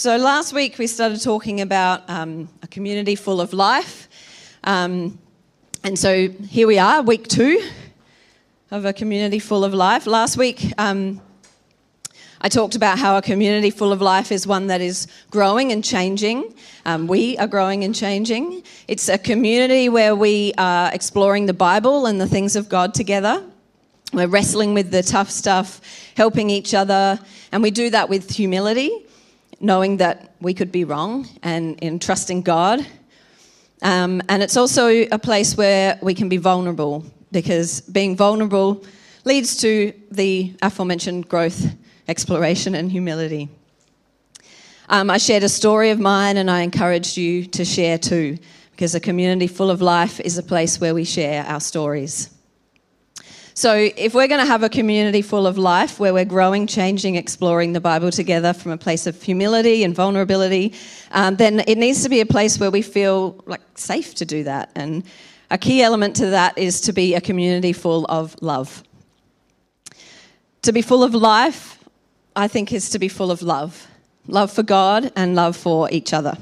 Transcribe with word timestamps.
So, 0.00 0.16
last 0.16 0.54
week 0.54 0.78
we 0.78 0.86
started 0.86 1.20
talking 1.20 1.60
about 1.60 2.08
um, 2.08 2.48
a 2.62 2.66
community 2.66 3.14
full 3.16 3.38
of 3.38 3.52
life. 3.52 4.08
Um, 4.64 5.18
and 5.84 5.98
so 5.98 6.30
here 6.30 6.66
we 6.66 6.78
are, 6.78 7.02
week 7.02 7.28
two 7.28 7.62
of 8.70 8.86
a 8.86 8.94
community 8.94 9.38
full 9.38 9.62
of 9.62 9.74
life. 9.74 10.06
Last 10.06 10.38
week 10.38 10.72
um, 10.78 11.20
I 12.40 12.48
talked 12.48 12.76
about 12.76 12.98
how 12.98 13.18
a 13.18 13.20
community 13.20 13.68
full 13.68 13.92
of 13.92 14.00
life 14.00 14.32
is 14.32 14.46
one 14.46 14.68
that 14.68 14.80
is 14.80 15.06
growing 15.30 15.70
and 15.70 15.84
changing. 15.84 16.54
Um, 16.86 17.06
we 17.06 17.36
are 17.36 17.46
growing 17.46 17.84
and 17.84 17.94
changing. 17.94 18.62
It's 18.88 19.10
a 19.10 19.18
community 19.18 19.90
where 19.90 20.16
we 20.16 20.54
are 20.56 20.90
exploring 20.94 21.44
the 21.44 21.52
Bible 21.52 22.06
and 22.06 22.18
the 22.18 22.26
things 22.26 22.56
of 22.56 22.70
God 22.70 22.94
together. 22.94 23.44
We're 24.14 24.28
wrestling 24.28 24.72
with 24.72 24.92
the 24.92 25.02
tough 25.02 25.28
stuff, 25.28 25.82
helping 26.16 26.48
each 26.48 26.72
other, 26.72 27.20
and 27.52 27.62
we 27.62 27.70
do 27.70 27.90
that 27.90 28.08
with 28.08 28.30
humility, 28.30 28.90
knowing 29.60 29.98
that 29.98 30.34
we 30.40 30.54
could 30.54 30.72
be 30.72 30.84
wrong, 30.84 31.28
and 31.42 31.78
in 31.80 31.98
trusting 31.98 32.42
God. 32.42 32.84
Um, 33.82 34.22
and 34.28 34.42
it's 34.42 34.56
also 34.56 34.88
a 34.88 35.18
place 35.18 35.56
where 35.56 35.98
we 36.02 36.14
can 36.14 36.28
be 36.28 36.38
vulnerable 36.38 37.04
because 37.32 37.80
being 37.82 38.16
vulnerable 38.16 38.84
leads 39.24 39.56
to 39.58 39.92
the 40.10 40.54
aforementioned 40.62 41.28
growth, 41.28 41.74
exploration, 42.08 42.74
and 42.74 42.90
humility. 42.90 43.48
Um, 44.88 45.08
I 45.10 45.18
shared 45.18 45.44
a 45.44 45.48
story 45.48 45.90
of 45.90 46.00
mine, 46.00 46.36
and 46.36 46.50
I 46.50 46.62
encouraged 46.62 47.16
you 47.16 47.46
to 47.46 47.64
share 47.64 47.96
too, 47.96 48.38
because 48.72 48.94
a 48.94 49.00
community 49.00 49.46
full 49.46 49.70
of 49.70 49.80
life 49.80 50.18
is 50.20 50.36
a 50.36 50.42
place 50.42 50.80
where 50.80 50.94
we 50.94 51.04
share 51.04 51.44
our 51.44 51.60
stories. 51.60 52.30
So, 53.60 53.74
if 53.74 54.14
we're 54.14 54.26
going 54.26 54.40
to 54.40 54.46
have 54.46 54.62
a 54.62 54.70
community 54.70 55.20
full 55.20 55.46
of 55.46 55.58
life 55.58 56.00
where 56.00 56.14
we're 56.14 56.24
growing, 56.24 56.66
changing, 56.66 57.16
exploring 57.16 57.74
the 57.74 57.80
Bible 57.82 58.10
together 58.10 58.54
from 58.54 58.72
a 58.72 58.78
place 58.78 59.06
of 59.06 59.22
humility 59.22 59.84
and 59.84 59.94
vulnerability, 59.94 60.72
um, 61.10 61.36
then 61.36 61.60
it 61.66 61.76
needs 61.76 62.02
to 62.02 62.08
be 62.08 62.20
a 62.20 62.24
place 62.24 62.58
where 62.58 62.70
we 62.70 62.80
feel 62.80 63.38
like 63.44 63.60
safe 63.74 64.14
to 64.14 64.24
do 64.24 64.44
that. 64.44 64.70
And 64.74 65.04
a 65.50 65.58
key 65.58 65.82
element 65.82 66.16
to 66.16 66.30
that 66.30 66.56
is 66.56 66.80
to 66.80 66.94
be 66.94 67.14
a 67.14 67.20
community 67.20 67.74
full 67.74 68.06
of 68.06 68.34
love. 68.40 68.82
To 70.62 70.72
be 70.72 70.80
full 70.80 71.04
of 71.04 71.12
life, 71.12 71.78
I 72.34 72.48
think, 72.48 72.72
is 72.72 72.88
to 72.88 72.98
be 72.98 73.08
full 73.08 73.30
of 73.30 73.42
love 73.42 73.86
love 74.26 74.50
for 74.50 74.62
God 74.62 75.12
and 75.16 75.34
love 75.34 75.54
for 75.54 75.86
each 75.92 76.14
other. 76.14 76.38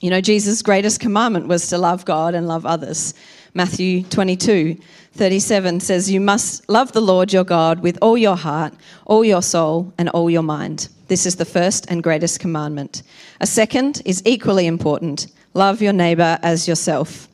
You 0.00 0.10
know, 0.10 0.20
Jesus' 0.20 0.62
greatest 0.62 1.00
commandment 1.00 1.48
was 1.48 1.66
to 1.70 1.78
love 1.78 2.04
God 2.04 2.36
and 2.36 2.46
love 2.46 2.64
others. 2.64 3.12
Matthew 3.58 4.04
22 4.04 4.78
37 5.14 5.80
says, 5.80 6.08
You 6.08 6.20
must 6.20 6.68
love 6.68 6.92
the 6.92 7.00
Lord 7.00 7.32
your 7.32 7.42
God 7.42 7.80
with 7.80 7.98
all 8.00 8.16
your 8.16 8.36
heart, 8.36 8.72
all 9.04 9.24
your 9.24 9.42
soul, 9.42 9.92
and 9.98 10.08
all 10.10 10.30
your 10.30 10.44
mind. 10.44 10.88
This 11.08 11.26
is 11.26 11.34
the 11.34 11.44
first 11.44 11.84
and 11.90 12.00
greatest 12.00 12.38
commandment. 12.38 13.02
A 13.40 13.48
second 13.48 14.00
is 14.04 14.22
equally 14.24 14.68
important 14.68 15.26
love 15.54 15.82
your 15.82 15.92
neighbor 15.92 16.38
as 16.44 16.68
yourself. 16.68 17.26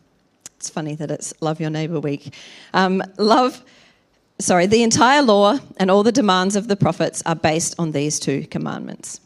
It's 0.56 0.70
funny 0.70 0.94
that 0.94 1.10
it's 1.10 1.34
Love 1.42 1.60
Your 1.60 1.68
Neighbor 1.68 2.00
Week. 2.00 2.32
Um, 2.72 3.02
love, 3.18 3.62
sorry, 4.38 4.64
the 4.64 4.82
entire 4.82 5.20
law 5.20 5.58
and 5.76 5.90
all 5.90 6.02
the 6.02 6.10
demands 6.10 6.56
of 6.56 6.68
the 6.68 6.76
prophets 6.76 7.22
are 7.26 7.36
based 7.36 7.74
on 7.78 7.92
these 7.92 8.18
two 8.18 8.46
commandments. 8.46 9.20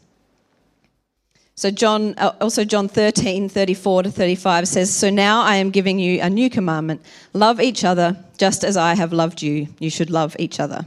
So 1.59 1.69
John, 1.71 2.13
uh, 2.17 2.31
also 2.39 2.63
John 2.63 2.87
13, 2.87 3.49
34 3.49 4.03
to 4.03 4.11
35 4.11 4.65
says, 4.65 4.95
So 4.95 5.09
now 5.09 5.41
I 5.41 5.57
am 5.57 5.71
giving 5.71 5.99
you 5.99 6.21
a 6.21 6.29
new 6.29 6.49
commandment. 6.49 7.01
Love 7.33 7.59
each 7.59 7.83
other 7.83 8.15
just 8.37 8.63
as 8.63 8.77
I 8.77 8.95
have 8.95 9.11
loved 9.11 9.41
you. 9.41 9.67
You 9.77 9.89
should 9.89 10.09
love 10.09 10.37
each 10.39 10.61
other. 10.61 10.85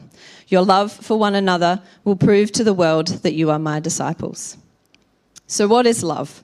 Your 0.48 0.62
love 0.62 0.90
for 0.90 1.18
one 1.18 1.34
another 1.34 1.82
will 2.04 2.16
prove 2.16 2.52
to 2.52 2.64
the 2.64 2.72
world 2.72 3.08
that 3.08 3.34
you 3.34 3.50
are 3.50 3.58
my 3.58 3.80
disciples. 3.80 4.56
So 5.46 5.68
what 5.68 5.86
is 5.86 6.02
love? 6.02 6.42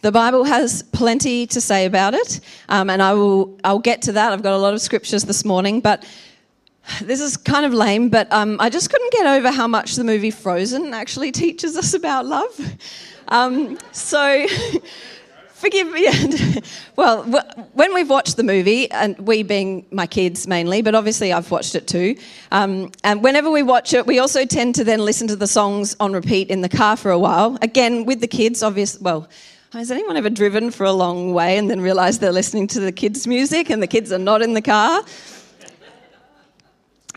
The 0.00 0.12
Bible 0.12 0.44
has 0.44 0.82
plenty 0.84 1.46
to 1.48 1.60
say 1.60 1.84
about 1.84 2.14
it, 2.14 2.40
um, 2.70 2.88
and 2.88 3.02
I 3.02 3.12
will, 3.12 3.58
I'll 3.64 3.80
get 3.80 4.00
to 4.02 4.12
that. 4.12 4.32
I've 4.32 4.42
got 4.42 4.54
a 4.54 4.56
lot 4.56 4.72
of 4.72 4.80
scriptures 4.80 5.24
this 5.24 5.44
morning, 5.44 5.80
but 5.80 6.06
this 7.02 7.20
is 7.20 7.36
kind 7.36 7.66
of 7.66 7.74
lame, 7.74 8.08
but 8.08 8.32
um, 8.32 8.56
I 8.60 8.70
just 8.70 8.90
couldn't 8.90 9.12
get 9.12 9.26
over 9.26 9.50
how 9.50 9.66
much 9.66 9.96
the 9.96 10.04
movie 10.04 10.30
Frozen 10.30 10.94
actually 10.94 11.32
teaches 11.44 11.76
us 11.76 11.94
about 11.94 12.26
love. 12.26 12.58
Um, 13.28 13.78
so, 13.92 14.46
forgive 15.52 15.92
me. 15.92 16.08
well, 16.96 17.24
when 17.74 17.94
we've 17.94 18.08
watched 18.08 18.36
the 18.36 18.42
movie, 18.42 18.90
and 18.90 19.18
we 19.18 19.42
being 19.42 19.86
my 19.90 20.06
kids 20.06 20.46
mainly, 20.46 20.82
but 20.82 20.94
obviously 20.94 21.32
I've 21.32 21.50
watched 21.50 21.74
it 21.74 21.86
too, 21.86 22.16
um, 22.52 22.90
and 23.04 23.22
whenever 23.22 23.50
we 23.50 23.62
watch 23.62 23.92
it, 23.92 24.06
we 24.06 24.18
also 24.18 24.44
tend 24.44 24.74
to 24.76 24.84
then 24.84 25.04
listen 25.04 25.28
to 25.28 25.36
the 25.36 25.46
songs 25.46 25.94
on 26.00 26.12
repeat 26.12 26.48
in 26.48 26.62
the 26.62 26.68
car 26.68 26.96
for 26.96 27.10
a 27.10 27.18
while. 27.18 27.58
Again, 27.60 28.06
with 28.06 28.20
the 28.20 28.28
kids, 28.28 28.62
obviously, 28.62 29.02
well, 29.02 29.28
has 29.72 29.90
anyone 29.90 30.16
ever 30.16 30.30
driven 30.30 30.70
for 30.70 30.84
a 30.84 30.92
long 30.92 31.34
way 31.34 31.58
and 31.58 31.68
then 31.68 31.82
realised 31.82 32.22
they're 32.22 32.32
listening 32.32 32.66
to 32.68 32.80
the 32.80 32.90
kids' 32.90 33.26
music 33.26 33.68
and 33.68 33.82
the 33.82 33.86
kids 33.86 34.10
are 34.10 34.18
not 34.18 34.40
in 34.40 34.54
the 34.54 34.62
car? 34.62 35.02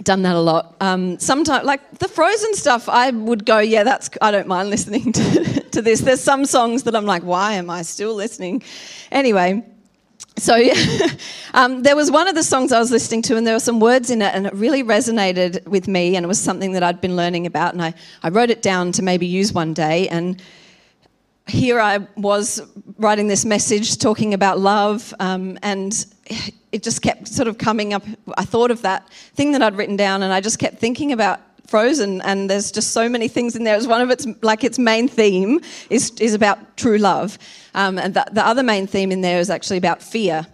Done 0.04 0.22
that 0.24 0.36
a 0.36 0.40
lot. 0.40 0.76
Um, 0.82 1.20
sometimes, 1.20 1.66
like 1.66 2.00
the 2.00 2.08
Frozen 2.08 2.54
stuff, 2.56 2.90
I 2.90 3.12
would 3.12 3.46
go, 3.46 3.60
yeah, 3.60 3.84
that's. 3.84 4.10
I 4.22 4.32
don't 4.32 4.48
mind 4.48 4.70
listening 4.70 5.12
to, 5.14 5.64
to 5.72 5.82
this. 5.82 6.02
There's 6.02 6.22
some 6.22 6.46
songs 6.46 6.84
that 6.84 6.96
I'm 6.96 7.06
like, 7.06 7.24
why 7.24 7.54
am 7.54 7.70
I 7.70 7.82
still 7.82 8.14
listening? 8.14 8.64
Anyway, 9.12 9.64
so 10.38 10.56
um, 11.54 11.84
there 11.84 11.96
was 11.96 12.10
one 12.10 12.28
of 12.28 12.36
the 12.36 12.44
songs 12.44 12.72
I 12.72 12.80
was 12.80 12.92
listening 12.92 13.22
to, 13.24 13.38
and 13.38 13.46
there 13.46 13.54
were 13.54 13.60
some 13.60 13.80
words 13.80 14.10
in 14.10 14.22
it, 14.22 14.34
and 14.34 14.48
it 14.48 14.54
really 14.54 14.84
resonated 14.84 15.66
with 15.68 15.88
me, 15.88 16.16
and 16.16 16.24
it 16.24 16.28
was 16.28 16.40
something 16.40 16.72
that 16.74 16.84
I'd 16.84 17.02
been 17.02 17.16
learning 17.16 17.46
about, 17.46 17.74
and 17.74 17.82
I, 17.82 17.94
I 18.24 18.30
wrote 18.30 18.50
it 18.50 18.62
down 18.62 18.92
to 18.94 19.04
maybe 19.04 19.28
use 19.28 19.54
one 19.54 19.74
day, 19.74 20.08
and 20.10 20.42
here 21.48 21.80
I 21.80 22.00
was 22.16 22.62
writing 22.98 23.28
this 23.28 23.46
message 23.46 23.98
talking 23.98 24.34
about 24.34 24.60
love, 24.60 25.14
um, 25.20 25.58
and 25.64 26.06
it 26.72 26.84
just 26.84 27.02
kept 27.02 27.28
sort 27.28 27.48
of 27.48 27.58
coming 27.58 27.94
up. 27.94 28.04
I 28.38 28.46
thought 28.46 28.72
of 28.72 28.82
that 28.84 29.10
thing 29.36 29.52
that 29.54 29.62
I'd 29.62 29.76
written 29.76 29.96
down, 29.96 30.24
and 30.24 30.32
I 30.32 30.42
just 30.42 30.60
kept 30.60 30.78
thinking 30.78 31.12
about 31.12 31.42
Frozen, 31.68 32.22
and 32.22 32.50
there's 32.50 32.72
just 32.72 32.92
so 32.92 33.08
many 33.08 33.28
things 33.28 33.56
in 33.56 33.64
there. 33.64 33.76
As 33.76 33.88
one 33.88 34.02
of 34.02 34.10
its 34.10 34.28
like 34.42 34.64
its 34.64 34.78
main 34.78 35.08
theme 35.08 35.62
is 35.90 36.12
is 36.20 36.34
about 36.34 36.78
true 36.78 36.98
love, 36.98 37.38
um, 37.74 37.98
and 37.98 38.14
the, 38.14 38.26
the, 38.32 38.46
other 38.46 38.64
main 38.64 38.88
theme 38.88 39.12
in 39.12 39.22
there 39.22 39.40
is 39.40 39.50
actually 39.50 39.78
about 39.78 40.02
fear, 40.02 40.46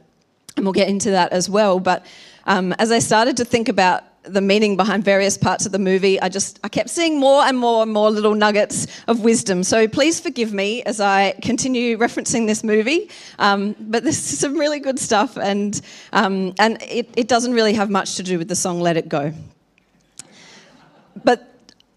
and 0.55 0.65
we'll 0.65 0.73
get 0.73 0.89
into 0.89 1.11
that 1.11 1.31
as 1.31 1.49
well. 1.49 1.79
But 1.79 2.05
um, 2.45 2.73
as 2.73 2.91
I 2.91 2.99
started 2.99 3.37
to 3.37 3.45
think 3.45 3.67
about 3.67 4.03
the 4.29 4.41
meaning 4.41 4.77
behind 4.77 5.03
various 5.03 5.37
parts 5.37 5.65
of 5.65 5.71
the 5.71 5.79
movie, 5.79 6.19
I 6.21 6.29
just 6.29 6.59
I 6.63 6.69
kept 6.69 6.89
seeing 6.89 7.19
more 7.19 7.43
and 7.43 7.57
more 7.57 7.83
and 7.83 7.91
more 7.91 8.09
little 8.11 8.35
nuggets 8.35 8.87
of 9.07 9.21
wisdom. 9.21 9.63
So 9.63 9.87
please 9.87 10.19
forgive 10.19 10.53
me 10.53 10.83
as 10.83 10.99
I 10.99 11.31
continue 11.41 11.97
referencing 11.97 12.47
this 12.47 12.63
movie. 12.63 13.09
Um, 13.39 13.75
but 13.79 14.03
this 14.03 14.31
is 14.31 14.39
some 14.39 14.57
really 14.57 14.79
good 14.79 14.99
stuff, 14.99 15.37
and 15.37 15.79
um, 16.13 16.53
and 16.59 16.81
it, 16.81 17.09
it 17.15 17.27
doesn't 17.27 17.53
really 17.53 17.73
have 17.73 17.89
much 17.89 18.15
to 18.15 18.23
do 18.23 18.37
with 18.37 18.47
the 18.47 18.55
song 18.55 18.79
"Let 18.81 18.97
It 18.97 19.09
Go." 19.09 19.33
But 21.23 21.47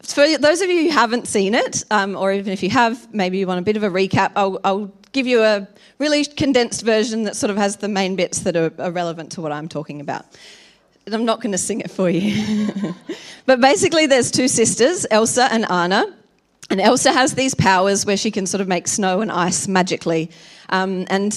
for 0.02 0.38
those 0.38 0.60
of 0.60 0.70
you 0.70 0.84
who 0.84 0.90
haven't 0.90 1.28
seen 1.28 1.54
it, 1.54 1.84
um, 1.90 2.16
or 2.16 2.32
even 2.32 2.52
if 2.52 2.62
you 2.62 2.70
have, 2.70 3.12
maybe 3.14 3.38
you 3.38 3.46
want 3.46 3.60
a 3.60 3.62
bit 3.62 3.76
of 3.76 3.82
a 3.82 3.90
recap, 3.90 4.32
I'll, 4.36 4.60
I'll, 4.64 4.92
give 5.12 5.26
you 5.26 5.42
a 5.42 5.66
really 5.98 6.24
condensed 6.24 6.82
version 6.82 7.24
that 7.24 7.34
sort 7.34 7.50
of 7.50 7.56
has 7.56 7.78
the 7.78 7.88
main 7.88 8.14
bits 8.14 8.40
that 8.40 8.56
are, 8.56 8.72
are 8.78 8.92
relevant 8.92 9.32
to 9.32 9.40
what 9.40 9.50
I'm 9.50 9.68
talking 9.68 10.00
about. 10.00 10.24
I'm 11.10 11.24
not 11.24 11.40
going 11.40 11.52
to 11.52 11.58
sing 11.58 11.80
it 11.80 11.90
for 11.90 12.08
you. 12.08 12.94
but 13.46 13.60
basically, 13.60 14.06
there's 14.06 14.30
two 14.30 14.48
sisters, 14.48 15.06
Elsa 15.10 15.52
and 15.52 15.68
Anna. 15.70 16.04
And 16.70 16.80
Elsa 16.80 17.12
has 17.12 17.34
these 17.34 17.52
powers 17.52 18.06
where 18.06 18.16
she 18.16 18.30
can 18.30 18.46
sort 18.46 18.60
of 18.60 18.68
make 18.68 18.86
snow 18.86 19.22
and 19.22 19.32
ice 19.32 19.66
magically. 19.66 20.30
Um, 20.68 21.04
and 21.10 21.34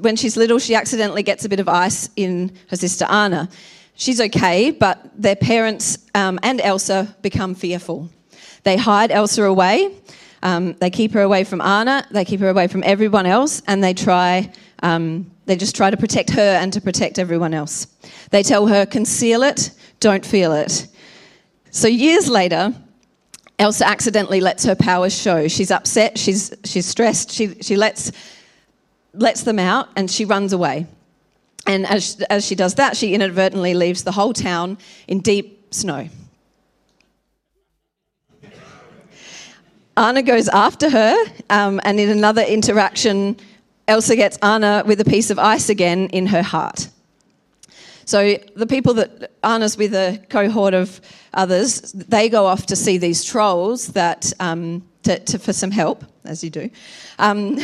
when 0.00 0.16
she's 0.16 0.36
little, 0.36 0.58
she 0.58 0.74
accidentally 0.74 1.22
gets 1.22 1.44
a 1.44 1.48
bit 1.48 1.60
of 1.60 1.68
ice 1.68 2.08
in 2.16 2.52
her 2.68 2.76
sister 2.76 3.04
Anna. 3.04 3.50
She's 3.96 4.18
okay, 4.18 4.70
but 4.70 5.10
their 5.14 5.36
parents 5.36 5.98
um, 6.14 6.40
and 6.42 6.58
Elsa 6.60 7.14
become 7.20 7.54
fearful. 7.54 8.08
They 8.62 8.78
hide 8.78 9.10
Elsa 9.10 9.44
away. 9.44 9.94
Um, 10.42 10.72
they 10.74 10.88
keep 10.88 11.12
her 11.12 11.20
away 11.20 11.44
from 11.44 11.60
Anna. 11.60 12.06
They 12.10 12.24
keep 12.24 12.40
her 12.40 12.48
away 12.48 12.66
from 12.66 12.82
everyone 12.84 13.26
else, 13.26 13.62
and 13.66 13.84
they 13.84 13.92
try 13.92 14.50
um, 14.82 15.30
they 15.46 15.56
just 15.56 15.74
try 15.74 15.90
to 15.90 15.96
protect 15.96 16.30
her 16.30 16.40
and 16.40 16.72
to 16.72 16.80
protect 16.80 17.18
everyone 17.18 17.54
else. 17.54 17.86
They 18.30 18.42
tell 18.42 18.66
her, 18.66 18.86
conceal 18.86 19.42
it, 19.42 19.70
don't 20.00 20.24
feel 20.24 20.52
it. 20.52 20.86
So 21.70 21.88
years 21.88 22.28
later, 22.28 22.74
Elsa 23.58 23.86
accidentally 23.86 24.40
lets 24.40 24.64
her 24.64 24.74
powers 24.74 25.16
show. 25.16 25.48
She's 25.48 25.70
upset, 25.70 26.18
she's, 26.18 26.52
she's 26.64 26.86
stressed, 26.86 27.30
she, 27.30 27.54
she 27.60 27.76
lets, 27.76 28.12
lets 29.14 29.42
them 29.42 29.58
out 29.58 29.88
and 29.96 30.10
she 30.10 30.24
runs 30.24 30.52
away. 30.52 30.86
And 31.66 31.86
as, 31.86 32.20
as 32.28 32.44
she 32.44 32.54
does 32.54 32.74
that, 32.74 32.96
she 32.96 33.14
inadvertently 33.14 33.74
leaves 33.74 34.02
the 34.04 34.12
whole 34.12 34.32
town 34.32 34.78
in 35.06 35.20
deep 35.20 35.72
snow. 35.72 36.08
Anna 39.96 40.22
goes 40.22 40.48
after 40.48 40.88
her, 40.88 41.24
um, 41.50 41.80
and 41.84 42.00
in 42.00 42.08
another 42.08 42.42
interaction, 42.42 43.36
Elsa 43.92 44.16
gets 44.16 44.38
Anna 44.38 44.82
with 44.86 45.02
a 45.02 45.04
piece 45.04 45.28
of 45.28 45.38
ice 45.38 45.68
again 45.68 46.06
in 46.14 46.28
her 46.28 46.42
heart. 46.42 46.88
So 48.06 48.38
the 48.56 48.66
people 48.66 48.94
that 48.94 49.32
Anna's 49.44 49.76
with 49.76 49.92
a 49.92 50.18
cohort 50.30 50.72
of 50.72 50.98
others, 51.34 51.92
they 51.92 52.30
go 52.30 52.46
off 52.46 52.64
to 52.66 52.76
see 52.76 52.96
these 52.96 53.22
trolls 53.22 53.88
that 53.88 54.32
um, 54.40 54.82
to, 55.02 55.18
to, 55.18 55.38
for 55.38 55.52
some 55.52 55.70
help, 55.70 56.06
as 56.24 56.42
you 56.42 56.48
do, 56.48 56.70
um, 57.18 57.58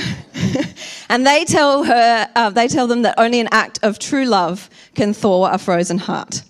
and 1.08 1.26
they 1.26 1.46
tell 1.46 1.84
her 1.84 2.28
uh, 2.36 2.50
they 2.50 2.68
tell 2.68 2.86
them 2.86 3.00
that 3.02 3.14
only 3.16 3.40
an 3.40 3.48
act 3.50 3.78
of 3.82 3.98
true 3.98 4.26
love 4.26 4.68
can 4.94 5.14
thaw 5.14 5.46
a 5.50 5.56
frozen 5.56 5.96
heart. 5.96 6.42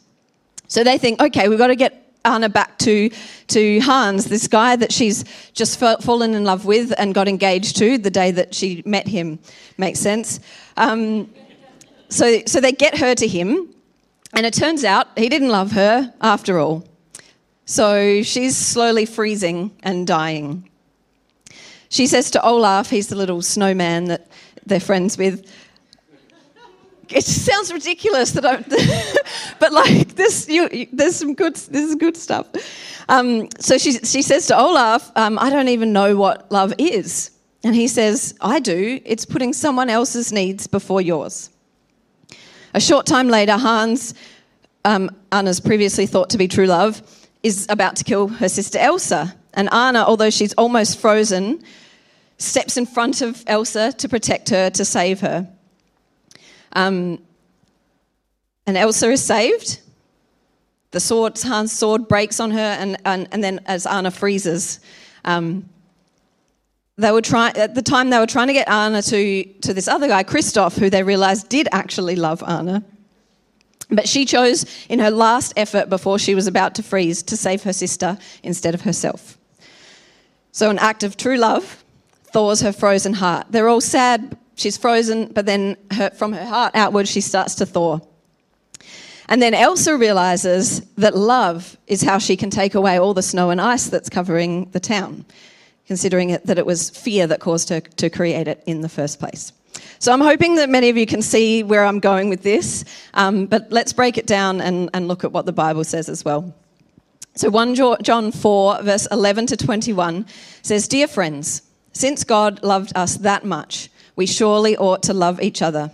So 0.66 0.82
they 0.82 0.98
think, 0.98 1.22
okay, 1.22 1.48
we've 1.48 1.56
got 1.56 1.68
to 1.68 1.76
get 1.76 2.07
Anna 2.24 2.48
back 2.48 2.78
to, 2.78 3.10
to 3.48 3.80
Hans, 3.80 4.26
this 4.26 4.48
guy 4.48 4.76
that 4.76 4.92
she's 4.92 5.24
just 5.52 5.78
fallen 5.78 6.34
in 6.34 6.44
love 6.44 6.64
with 6.64 6.92
and 6.98 7.14
got 7.14 7.28
engaged 7.28 7.76
to 7.78 7.98
the 7.98 8.10
day 8.10 8.30
that 8.32 8.54
she 8.54 8.82
met 8.84 9.06
him. 9.06 9.38
Makes 9.76 10.00
sense. 10.00 10.40
Um, 10.76 11.32
so, 12.08 12.40
so 12.46 12.60
they 12.60 12.72
get 12.72 12.98
her 12.98 13.14
to 13.14 13.26
him, 13.26 13.74
and 14.34 14.44
it 14.46 14.54
turns 14.54 14.84
out 14.84 15.06
he 15.16 15.28
didn't 15.28 15.50
love 15.50 15.72
her 15.72 16.12
after 16.20 16.58
all. 16.58 16.86
So 17.64 18.22
she's 18.22 18.56
slowly 18.56 19.04
freezing 19.04 19.76
and 19.82 20.06
dying. 20.06 20.68
She 21.90 22.06
says 22.06 22.30
to 22.32 22.42
Olaf, 22.42 22.90
he's 22.90 23.08
the 23.08 23.16
little 23.16 23.42
snowman 23.42 24.06
that 24.06 24.26
they're 24.66 24.80
friends 24.80 25.16
with, 25.16 25.50
it 27.10 27.24
sounds 27.24 27.72
ridiculous 27.72 28.32
that 28.32 28.44
I'm, 28.44 28.64
but 29.60 29.72
like 29.72 30.14
this, 30.14 30.48
you, 30.48 30.86
there's 30.92 31.16
some 31.16 31.34
good, 31.34 31.56
this 31.56 31.88
is 31.88 31.94
good 31.94 32.16
stuff. 32.16 32.46
Um, 33.08 33.48
so 33.58 33.78
she, 33.78 33.92
she 33.92 34.22
says 34.22 34.46
to 34.48 34.58
Olaf, 34.58 35.10
um, 35.16 35.38
I 35.38 35.50
don't 35.50 35.68
even 35.68 35.92
know 35.92 36.16
what 36.16 36.50
love 36.52 36.74
is. 36.78 37.30
And 37.64 37.74
he 37.74 37.88
says, 37.88 38.34
I 38.40 38.60
do. 38.60 39.00
It's 39.04 39.24
putting 39.24 39.52
someone 39.52 39.90
else's 39.90 40.32
needs 40.32 40.66
before 40.66 41.00
yours. 41.00 41.50
A 42.74 42.80
short 42.80 43.06
time 43.06 43.28
later, 43.28 43.56
Hans, 43.56 44.14
um, 44.84 45.10
Anna's 45.32 45.60
previously 45.60 46.06
thought 46.06 46.30
to 46.30 46.38
be 46.38 46.46
true 46.46 46.66
love, 46.66 47.02
is 47.42 47.66
about 47.68 47.96
to 47.96 48.04
kill 48.04 48.28
her 48.28 48.48
sister 48.48 48.78
Elsa. 48.78 49.34
And 49.54 49.72
Anna, 49.72 50.04
although 50.04 50.30
she's 50.30 50.52
almost 50.54 50.98
frozen, 50.98 51.62
steps 52.36 52.76
in 52.76 52.86
front 52.86 53.22
of 53.22 53.42
Elsa 53.46 53.92
to 53.94 54.08
protect 54.08 54.50
her, 54.50 54.70
to 54.70 54.84
save 54.84 55.20
her. 55.20 55.48
Um, 56.72 57.20
and 58.66 58.76
Elsa 58.76 59.10
is 59.10 59.24
saved. 59.24 59.80
The 60.90 61.00
sword, 61.00 61.38
Hans' 61.38 61.72
sword 61.72 62.08
breaks 62.08 62.40
on 62.40 62.50
her, 62.50 62.58
and, 62.58 62.96
and, 63.04 63.28
and 63.32 63.44
then 63.44 63.60
as 63.66 63.86
Anna 63.86 64.10
freezes, 64.10 64.80
um, 65.24 65.68
they 66.98 67.12
were 67.12 67.22
trying 67.22 67.56
at 67.56 67.74
the 67.74 67.82
time 67.82 68.10
they 68.10 68.18
were 68.18 68.26
trying 68.26 68.48
to 68.48 68.52
get 68.52 68.68
Anna 68.68 69.02
to, 69.02 69.44
to 69.44 69.72
this 69.72 69.86
other 69.86 70.08
guy, 70.08 70.24
Kristoff, 70.24 70.78
who 70.78 70.90
they 70.90 71.02
realized 71.02 71.48
did 71.48 71.68
actually 71.70 72.16
love 72.16 72.42
Anna. 72.46 72.82
But 73.90 74.08
she 74.08 74.24
chose 74.24 74.66
in 74.88 74.98
her 74.98 75.10
last 75.10 75.52
effort 75.56 75.88
before 75.88 76.18
she 76.18 76.34
was 76.34 76.46
about 76.46 76.74
to 76.74 76.82
freeze 76.82 77.22
to 77.22 77.36
save 77.36 77.62
her 77.62 77.72
sister 77.72 78.18
instead 78.42 78.74
of 78.74 78.82
herself. 78.82 79.38
So, 80.52 80.70
an 80.70 80.78
act 80.78 81.04
of 81.04 81.16
true 81.16 81.36
love 81.36 81.84
thaws 82.32 82.60
her 82.60 82.72
frozen 82.72 83.14
heart. 83.14 83.46
They're 83.50 83.68
all 83.68 83.80
sad 83.80 84.36
She's 84.58 84.76
frozen, 84.76 85.26
but 85.32 85.46
then 85.46 85.76
her, 85.92 86.10
from 86.10 86.32
her 86.32 86.44
heart 86.44 86.74
outward, 86.74 87.06
she 87.06 87.20
starts 87.20 87.54
to 87.56 87.66
thaw. 87.66 88.00
And 89.28 89.40
then 89.40 89.54
Elsa 89.54 89.96
realizes 89.96 90.80
that 90.96 91.16
love 91.16 91.76
is 91.86 92.02
how 92.02 92.18
she 92.18 92.36
can 92.36 92.50
take 92.50 92.74
away 92.74 92.98
all 92.98 93.14
the 93.14 93.22
snow 93.22 93.50
and 93.50 93.60
ice 93.60 93.86
that's 93.86 94.08
covering 94.08 94.68
the 94.72 94.80
town, 94.80 95.24
considering 95.86 96.30
it, 96.30 96.44
that 96.46 96.58
it 96.58 96.66
was 96.66 96.90
fear 96.90 97.28
that 97.28 97.38
caused 97.38 97.68
her 97.68 97.78
to 97.80 98.10
create 98.10 98.48
it 98.48 98.60
in 98.66 98.80
the 98.80 98.88
first 98.88 99.20
place. 99.20 99.52
So 100.00 100.12
I'm 100.12 100.20
hoping 100.20 100.56
that 100.56 100.68
many 100.68 100.88
of 100.88 100.96
you 100.96 101.06
can 101.06 101.22
see 101.22 101.62
where 101.62 101.84
I'm 101.84 102.00
going 102.00 102.28
with 102.28 102.42
this, 102.42 102.84
um, 103.14 103.46
but 103.46 103.70
let's 103.70 103.92
break 103.92 104.18
it 104.18 104.26
down 104.26 104.60
and, 104.60 104.90
and 104.92 105.06
look 105.06 105.22
at 105.22 105.30
what 105.30 105.46
the 105.46 105.52
Bible 105.52 105.84
says 105.84 106.08
as 106.08 106.24
well. 106.24 106.52
So 107.36 107.48
1 107.48 107.76
John 108.02 108.32
4, 108.32 108.82
verse 108.82 109.06
11 109.12 109.46
to 109.46 109.56
21 109.56 110.26
says, 110.62 110.88
Dear 110.88 111.06
friends, 111.06 111.62
since 111.92 112.24
God 112.24 112.60
loved 112.64 112.90
us 112.96 113.18
that 113.18 113.44
much, 113.44 113.88
we 114.18 114.26
surely 114.26 114.76
ought 114.76 115.00
to 115.04 115.14
love 115.14 115.40
each 115.40 115.62
other. 115.62 115.92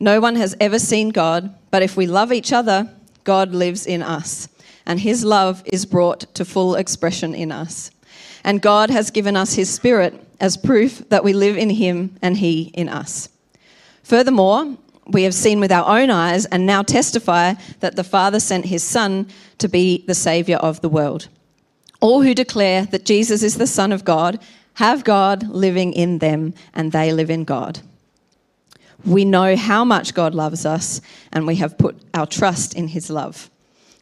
No 0.00 0.18
one 0.18 0.34
has 0.36 0.56
ever 0.60 0.78
seen 0.78 1.10
God, 1.10 1.54
but 1.70 1.82
if 1.82 1.94
we 1.94 2.06
love 2.06 2.32
each 2.32 2.54
other, 2.54 2.90
God 3.22 3.52
lives 3.52 3.86
in 3.86 4.02
us, 4.02 4.48
and 4.86 4.98
his 4.98 5.26
love 5.26 5.62
is 5.66 5.84
brought 5.84 6.20
to 6.36 6.46
full 6.46 6.74
expression 6.74 7.34
in 7.34 7.52
us. 7.52 7.90
And 8.44 8.62
God 8.62 8.88
has 8.88 9.10
given 9.10 9.36
us 9.36 9.52
his 9.52 9.68
Spirit 9.68 10.14
as 10.40 10.56
proof 10.56 11.06
that 11.10 11.22
we 11.22 11.34
live 11.34 11.58
in 11.58 11.68
him 11.68 12.16
and 12.22 12.38
he 12.38 12.70
in 12.72 12.88
us. 12.88 13.28
Furthermore, 14.04 14.78
we 15.08 15.24
have 15.24 15.34
seen 15.34 15.60
with 15.60 15.70
our 15.70 16.00
own 16.00 16.08
eyes 16.08 16.46
and 16.46 16.64
now 16.64 16.82
testify 16.82 17.52
that 17.80 17.94
the 17.94 18.04
Father 18.04 18.40
sent 18.40 18.64
his 18.64 18.82
Son 18.82 19.28
to 19.58 19.68
be 19.68 20.02
the 20.06 20.14
Saviour 20.14 20.58
of 20.60 20.80
the 20.80 20.88
world. 20.88 21.28
All 22.00 22.22
who 22.22 22.32
declare 22.32 22.86
that 22.86 23.04
Jesus 23.04 23.42
is 23.42 23.58
the 23.58 23.66
Son 23.66 23.92
of 23.92 24.06
God 24.06 24.38
have 24.80 25.04
God 25.04 25.46
living 25.46 25.92
in 25.92 26.20
them, 26.20 26.54
and 26.72 26.90
they 26.90 27.12
live 27.12 27.28
in 27.28 27.44
God. 27.44 27.80
We 29.04 29.26
know 29.26 29.54
how 29.54 29.84
much 29.84 30.14
God 30.14 30.34
loves 30.34 30.64
us, 30.64 31.02
and 31.34 31.46
we 31.46 31.56
have 31.56 31.76
put 31.76 32.00
our 32.14 32.24
trust 32.24 32.74
in 32.74 32.88
his 32.88 33.10
love. 33.10 33.50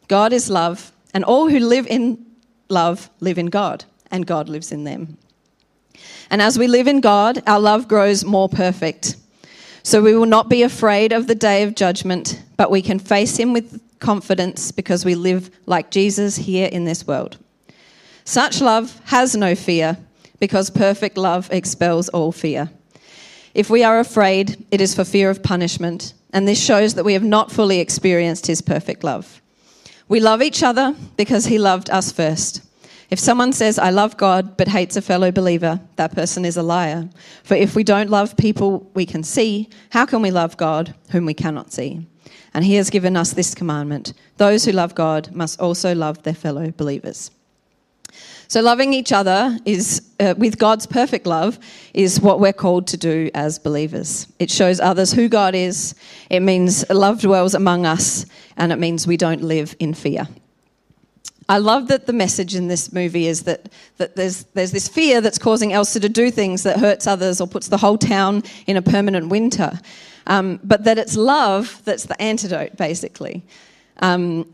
God 0.07 0.33
is 0.33 0.49
love, 0.49 0.93
and 1.13 1.25
all 1.25 1.49
who 1.49 1.59
live 1.59 1.89
in 1.89 2.25
love 2.69 3.11
live 3.19 3.39
in 3.39 3.47
God, 3.47 3.87
and 4.13 4.25
God 4.25 4.49
lives 4.49 4.71
in 4.71 4.85
them. 4.85 5.19
And 6.31 6.41
as 6.41 6.57
we 6.57 6.69
live 6.69 6.87
in 6.87 7.01
God, 7.01 7.43
our 7.49 7.59
love 7.59 7.89
grows 7.89 8.25
more 8.25 8.49
perfect. 8.49 9.17
So 9.83 10.01
we 10.01 10.15
will 10.17 10.27
not 10.27 10.49
be 10.49 10.63
afraid 10.63 11.13
of 11.13 11.27
the 11.27 11.35
day 11.35 11.65
of 11.65 11.75
judgment, 11.75 12.41
but 12.57 12.71
we 12.71 12.83
can 12.83 13.01
face 13.01 13.37
him 13.37 13.53
with 13.53 13.81
confidence 13.99 14.71
because 14.71 15.05
we 15.05 15.17
live 15.17 15.51
like 15.67 15.91
Jesus 15.91 16.37
here 16.37 16.69
in 16.69 16.85
this 16.85 17.05
world. 17.05 17.37
Such 18.25 18.61
love 18.61 19.01
has 19.07 19.35
no 19.35 19.57
fear 19.57 19.99
because 20.41 20.71
perfect 20.71 21.17
love 21.17 21.49
expels 21.53 22.09
all 22.11 22.33
fear. 22.33 22.71
If 23.55 23.71
we 23.71 23.83
are 23.83 23.99
afraid, 23.99 24.65
it 24.71 24.81
is 24.81 24.95
for 24.95 25.05
fear 25.05 25.31
of 25.31 25.43
punishment, 25.43 26.15
and 26.33 26.47
this 26.47 26.63
shows 26.63 26.95
that 26.95 27.05
we 27.05 27.15
have 27.15 27.25
not 27.25 27.51
fully 27.51 27.81
experienced 27.81 28.47
his 28.47 28.63
perfect 28.63 29.03
love. 29.03 29.41
We 30.09 30.21
love 30.21 30.43
each 30.43 30.63
other 30.63 30.95
because 31.17 31.47
he 31.47 31.59
loved 31.59 31.91
us 31.91 32.13
first. 32.13 32.63
If 33.11 33.19
someone 33.19 33.53
says, 33.53 33.79
I 33.79 33.91
love 33.91 34.19
God, 34.19 34.57
but 34.57 34.69
hates 34.69 34.97
a 34.97 35.03
fellow 35.03 35.31
believer, 35.31 35.81
that 35.97 36.15
person 36.15 36.45
is 36.45 36.59
a 36.59 36.63
liar. 36.63 37.09
For 37.43 37.55
if 37.55 37.75
we 37.75 37.83
don't 37.83 38.11
love 38.11 38.37
people 38.37 38.91
we 38.95 39.07
can 39.07 39.23
see, 39.23 39.71
how 39.91 40.05
can 40.05 40.21
we 40.21 40.31
love 40.31 40.59
God 40.59 40.95
whom 41.11 41.25
we 41.25 41.35
cannot 41.35 41.73
see? 41.73 42.07
And 42.53 42.65
he 42.65 42.75
has 42.75 42.91
given 42.91 43.17
us 43.17 43.33
this 43.33 43.55
commandment 43.55 44.13
those 44.37 44.65
who 44.65 44.73
love 44.73 44.95
God 44.95 45.35
must 45.35 45.61
also 45.61 45.95
love 45.95 46.23
their 46.23 46.35
fellow 46.35 46.71
believers. 46.71 47.31
So, 48.51 48.63
loving 48.63 48.95
each 48.95 49.13
other 49.13 49.59
is, 49.67 50.01
uh, 50.21 50.35
with 50.39 50.57
God's 50.57 50.87
perfect 50.87 51.27
love, 51.27 51.59
is 51.93 52.19
what 52.19 52.41
we're 52.41 52.55
called 52.55 52.87
to 52.87 52.97
do 52.97 53.31
as 53.35 53.59
believers. 53.59 54.27
It 54.39 54.51
shows 54.51 54.81
others 54.81 55.13
who 55.13 55.29
God 55.29 55.55
is, 55.55 55.95
it 56.31 56.41
means 56.41 56.89
love 56.89 57.21
dwells 57.21 57.55
among 57.55 57.85
us, 57.85 58.25
and 58.57 58.73
it 58.73 58.79
means 58.79 59.07
we 59.07 59.19
don't 59.19 59.43
live 59.43 59.77
in 59.79 59.93
fear. 59.93 60.27
I 61.51 61.59
love 61.59 61.89
that 61.89 62.07
the 62.07 62.15
message 62.15 62.55
in 62.55 62.69
this 62.69 62.91
movie 62.91 63.27
is 63.27 63.43
that, 63.43 63.71
that 63.99 64.17
there's, 64.17 64.45
there's 64.55 64.73
this 64.73 64.89
fear 64.89 65.21
that's 65.21 65.39
causing 65.39 65.75
Elsa 65.75 66.01
to 66.01 66.09
do 66.09 66.31
things 66.31 66.63
that 66.63 66.79
hurts 66.79 67.07
others 67.07 67.43
or 67.43 67.47
puts 67.47 67.69
the 67.69 67.79
whole 67.79 67.99
town 67.99 68.43
in 68.67 68.79
a 68.79 68.83
permanent 68.83 69.29
winter. 69.29 69.79
Um, 70.27 70.59
but 70.65 70.85
that 70.85 70.97
it's 70.97 71.17
love 71.17 71.83
that's 71.85 72.05
the 72.05 72.21
antidote, 72.21 72.79
basically. 72.79 73.43
Um, 74.01 74.47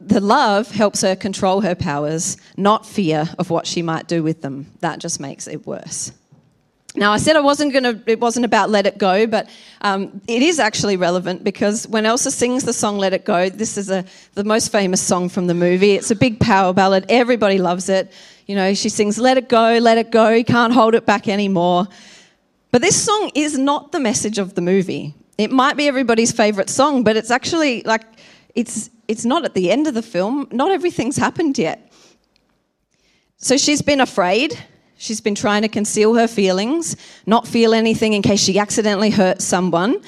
the 0.00 0.20
love 0.20 0.70
helps 0.70 1.02
her 1.02 1.16
control 1.16 1.60
her 1.62 1.74
powers, 1.74 2.36
not 2.56 2.84
fear 2.84 3.28
of 3.38 3.50
what 3.50 3.66
she 3.66 3.82
might 3.82 4.08
do 4.08 4.22
with 4.22 4.42
them. 4.42 4.66
That 4.80 4.98
just 4.98 5.20
makes 5.20 5.46
it 5.46 5.66
worse. 5.66 6.12
Now, 6.96 7.12
I 7.12 7.16
said 7.16 7.34
I 7.34 7.40
wasn't 7.40 7.72
going 7.72 7.82
to, 7.82 8.00
it 8.06 8.20
wasn't 8.20 8.44
about 8.44 8.70
Let 8.70 8.86
It 8.86 8.98
Go, 8.98 9.26
but 9.26 9.48
um, 9.80 10.20
it 10.28 10.42
is 10.42 10.60
actually 10.60 10.96
relevant 10.96 11.42
because 11.42 11.88
when 11.88 12.06
Elsa 12.06 12.30
sings 12.30 12.62
the 12.62 12.72
song 12.72 12.98
Let 12.98 13.12
It 13.12 13.24
Go, 13.24 13.48
this 13.48 13.76
is 13.76 13.90
a, 13.90 14.04
the 14.34 14.44
most 14.44 14.70
famous 14.70 15.02
song 15.02 15.28
from 15.28 15.48
the 15.48 15.54
movie. 15.54 15.92
It's 15.92 16.12
a 16.12 16.14
big 16.16 16.38
power 16.38 16.72
ballad. 16.72 17.06
Everybody 17.08 17.58
loves 17.58 17.88
it. 17.88 18.12
You 18.46 18.54
know, 18.54 18.74
she 18.74 18.88
sings 18.88 19.18
Let 19.18 19.38
It 19.38 19.48
Go, 19.48 19.78
Let 19.78 19.98
It 19.98 20.12
Go, 20.12 20.44
can't 20.44 20.72
hold 20.72 20.94
it 20.94 21.04
back 21.04 21.26
anymore. 21.26 21.88
But 22.70 22.80
this 22.80 23.02
song 23.02 23.32
is 23.34 23.58
not 23.58 23.90
the 23.90 23.98
message 23.98 24.38
of 24.38 24.54
the 24.54 24.60
movie. 24.60 25.14
It 25.36 25.50
might 25.50 25.76
be 25.76 25.88
everybody's 25.88 26.30
favourite 26.30 26.70
song, 26.70 27.02
but 27.02 27.16
it's 27.16 27.30
actually 27.32 27.82
like, 27.82 28.02
it's, 28.54 28.90
it's 29.08 29.24
not 29.24 29.44
at 29.44 29.54
the 29.54 29.70
end 29.70 29.86
of 29.86 29.94
the 29.94 30.02
film. 30.02 30.48
Not 30.50 30.70
everything's 30.70 31.16
happened 31.16 31.58
yet. 31.58 31.92
So 33.36 33.56
she's 33.56 33.82
been 33.82 34.00
afraid. 34.00 34.58
She's 34.96 35.20
been 35.20 35.34
trying 35.34 35.62
to 35.62 35.68
conceal 35.68 36.14
her 36.14 36.28
feelings, 36.28 36.96
not 37.26 37.46
feel 37.46 37.74
anything 37.74 38.12
in 38.12 38.22
case 38.22 38.40
she 38.40 38.58
accidentally 38.58 39.10
hurts 39.10 39.44
someone. 39.44 40.00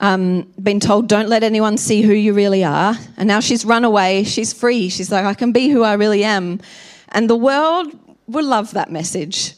Um, 0.00 0.52
been 0.62 0.80
told, 0.80 1.06
don't 1.06 1.28
let 1.28 1.42
anyone 1.42 1.76
see 1.76 2.02
who 2.02 2.12
you 2.12 2.32
really 2.32 2.64
are. 2.64 2.96
And 3.16 3.28
now 3.28 3.40
she's 3.40 3.64
run 3.64 3.84
away. 3.84 4.24
She's 4.24 4.52
free. 4.52 4.88
She's 4.88 5.12
like, 5.12 5.24
I 5.24 5.34
can 5.34 5.52
be 5.52 5.68
who 5.68 5.82
I 5.82 5.94
really 5.94 6.24
am. 6.24 6.60
And 7.10 7.28
the 7.28 7.36
world 7.36 7.88
will 8.26 8.46
love 8.46 8.72
that 8.72 8.90
message. 8.90 9.54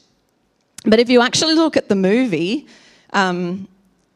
But 0.84 0.98
if 0.98 1.08
you 1.08 1.22
actually 1.22 1.54
look 1.54 1.76
at 1.76 1.88
the 1.88 1.94
movie, 1.94 2.66
um, 3.12 3.68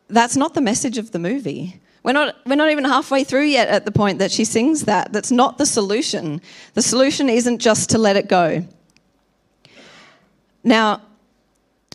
that's 0.08 0.36
not 0.36 0.54
the 0.54 0.60
message 0.60 0.98
of 0.98 1.12
the 1.12 1.18
movie. 1.18 1.80
We're 2.02 2.12
not, 2.12 2.36
we're 2.46 2.56
not 2.56 2.70
even 2.70 2.84
halfway 2.84 3.24
through 3.24 3.44
yet 3.44 3.68
at 3.68 3.84
the 3.84 3.90
point 3.90 4.18
that 4.20 4.30
she 4.30 4.44
sings 4.44 4.84
that. 4.84 5.12
That's 5.12 5.30
not 5.30 5.58
the 5.58 5.66
solution. 5.66 6.40
The 6.74 6.82
solution 6.82 7.28
isn't 7.28 7.58
just 7.58 7.90
to 7.90 7.98
let 7.98 8.16
it 8.16 8.28
go. 8.28 8.66
Now, 10.62 11.02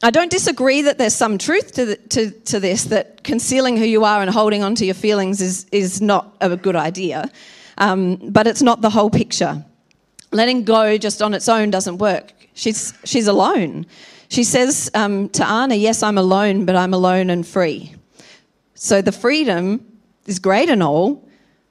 I 0.01 0.10
don't 0.10 0.29
disagree 0.29 0.81
that 0.81 0.98
there's 0.98 1.15
some 1.15 1.38
truth 1.38 1.72
to, 1.74 1.86
the, 1.86 1.95
to, 1.95 2.31
to 2.31 2.60
this, 2.60 2.86
that 2.86 3.24
concealing 3.24 3.77
who 3.77 3.86
you 3.86 4.03
are 4.03 4.22
and 4.22 4.29
holding 4.29 4.62
on 4.62 4.75
to 4.75 4.86
your 4.86 4.95
feelings 4.95 5.41
is, 5.41 5.65
is 5.72 6.01
not 6.01 6.36
a 6.41 6.57
good 6.57 6.75
idea, 6.75 7.31
um, 7.77 8.17
but 8.17 8.45
it's 8.45 8.62
not 8.62 8.81
the 8.81 8.89
whole 8.89 9.10
picture. 9.10 9.63
Letting 10.31 10.65
go 10.65 10.98
just 10.98 11.22
on 11.22 11.33
its 11.33 11.48
own 11.48 11.69
doesn't 11.69 12.00
work. 12.00 12.33
She's, 12.53 12.93
she's 13.05 13.27
alone. 13.27 13.86
She 14.27 14.43
says 14.43 14.91
um, 14.93 15.29
to 15.29 15.48
Anna, 15.48 15.75
Yes, 15.75 16.03
I'm 16.03 16.17
alone, 16.17 16.65
but 16.65 16.75
I'm 16.75 16.93
alone 16.93 17.29
and 17.29 17.48
free. 17.48 17.95
So 18.74 19.01
the 19.01 19.12
freedom 19.12 19.92
is 20.25 20.39
great 20.39 20.69
and 20.69 20.81
all, 20.81 21.27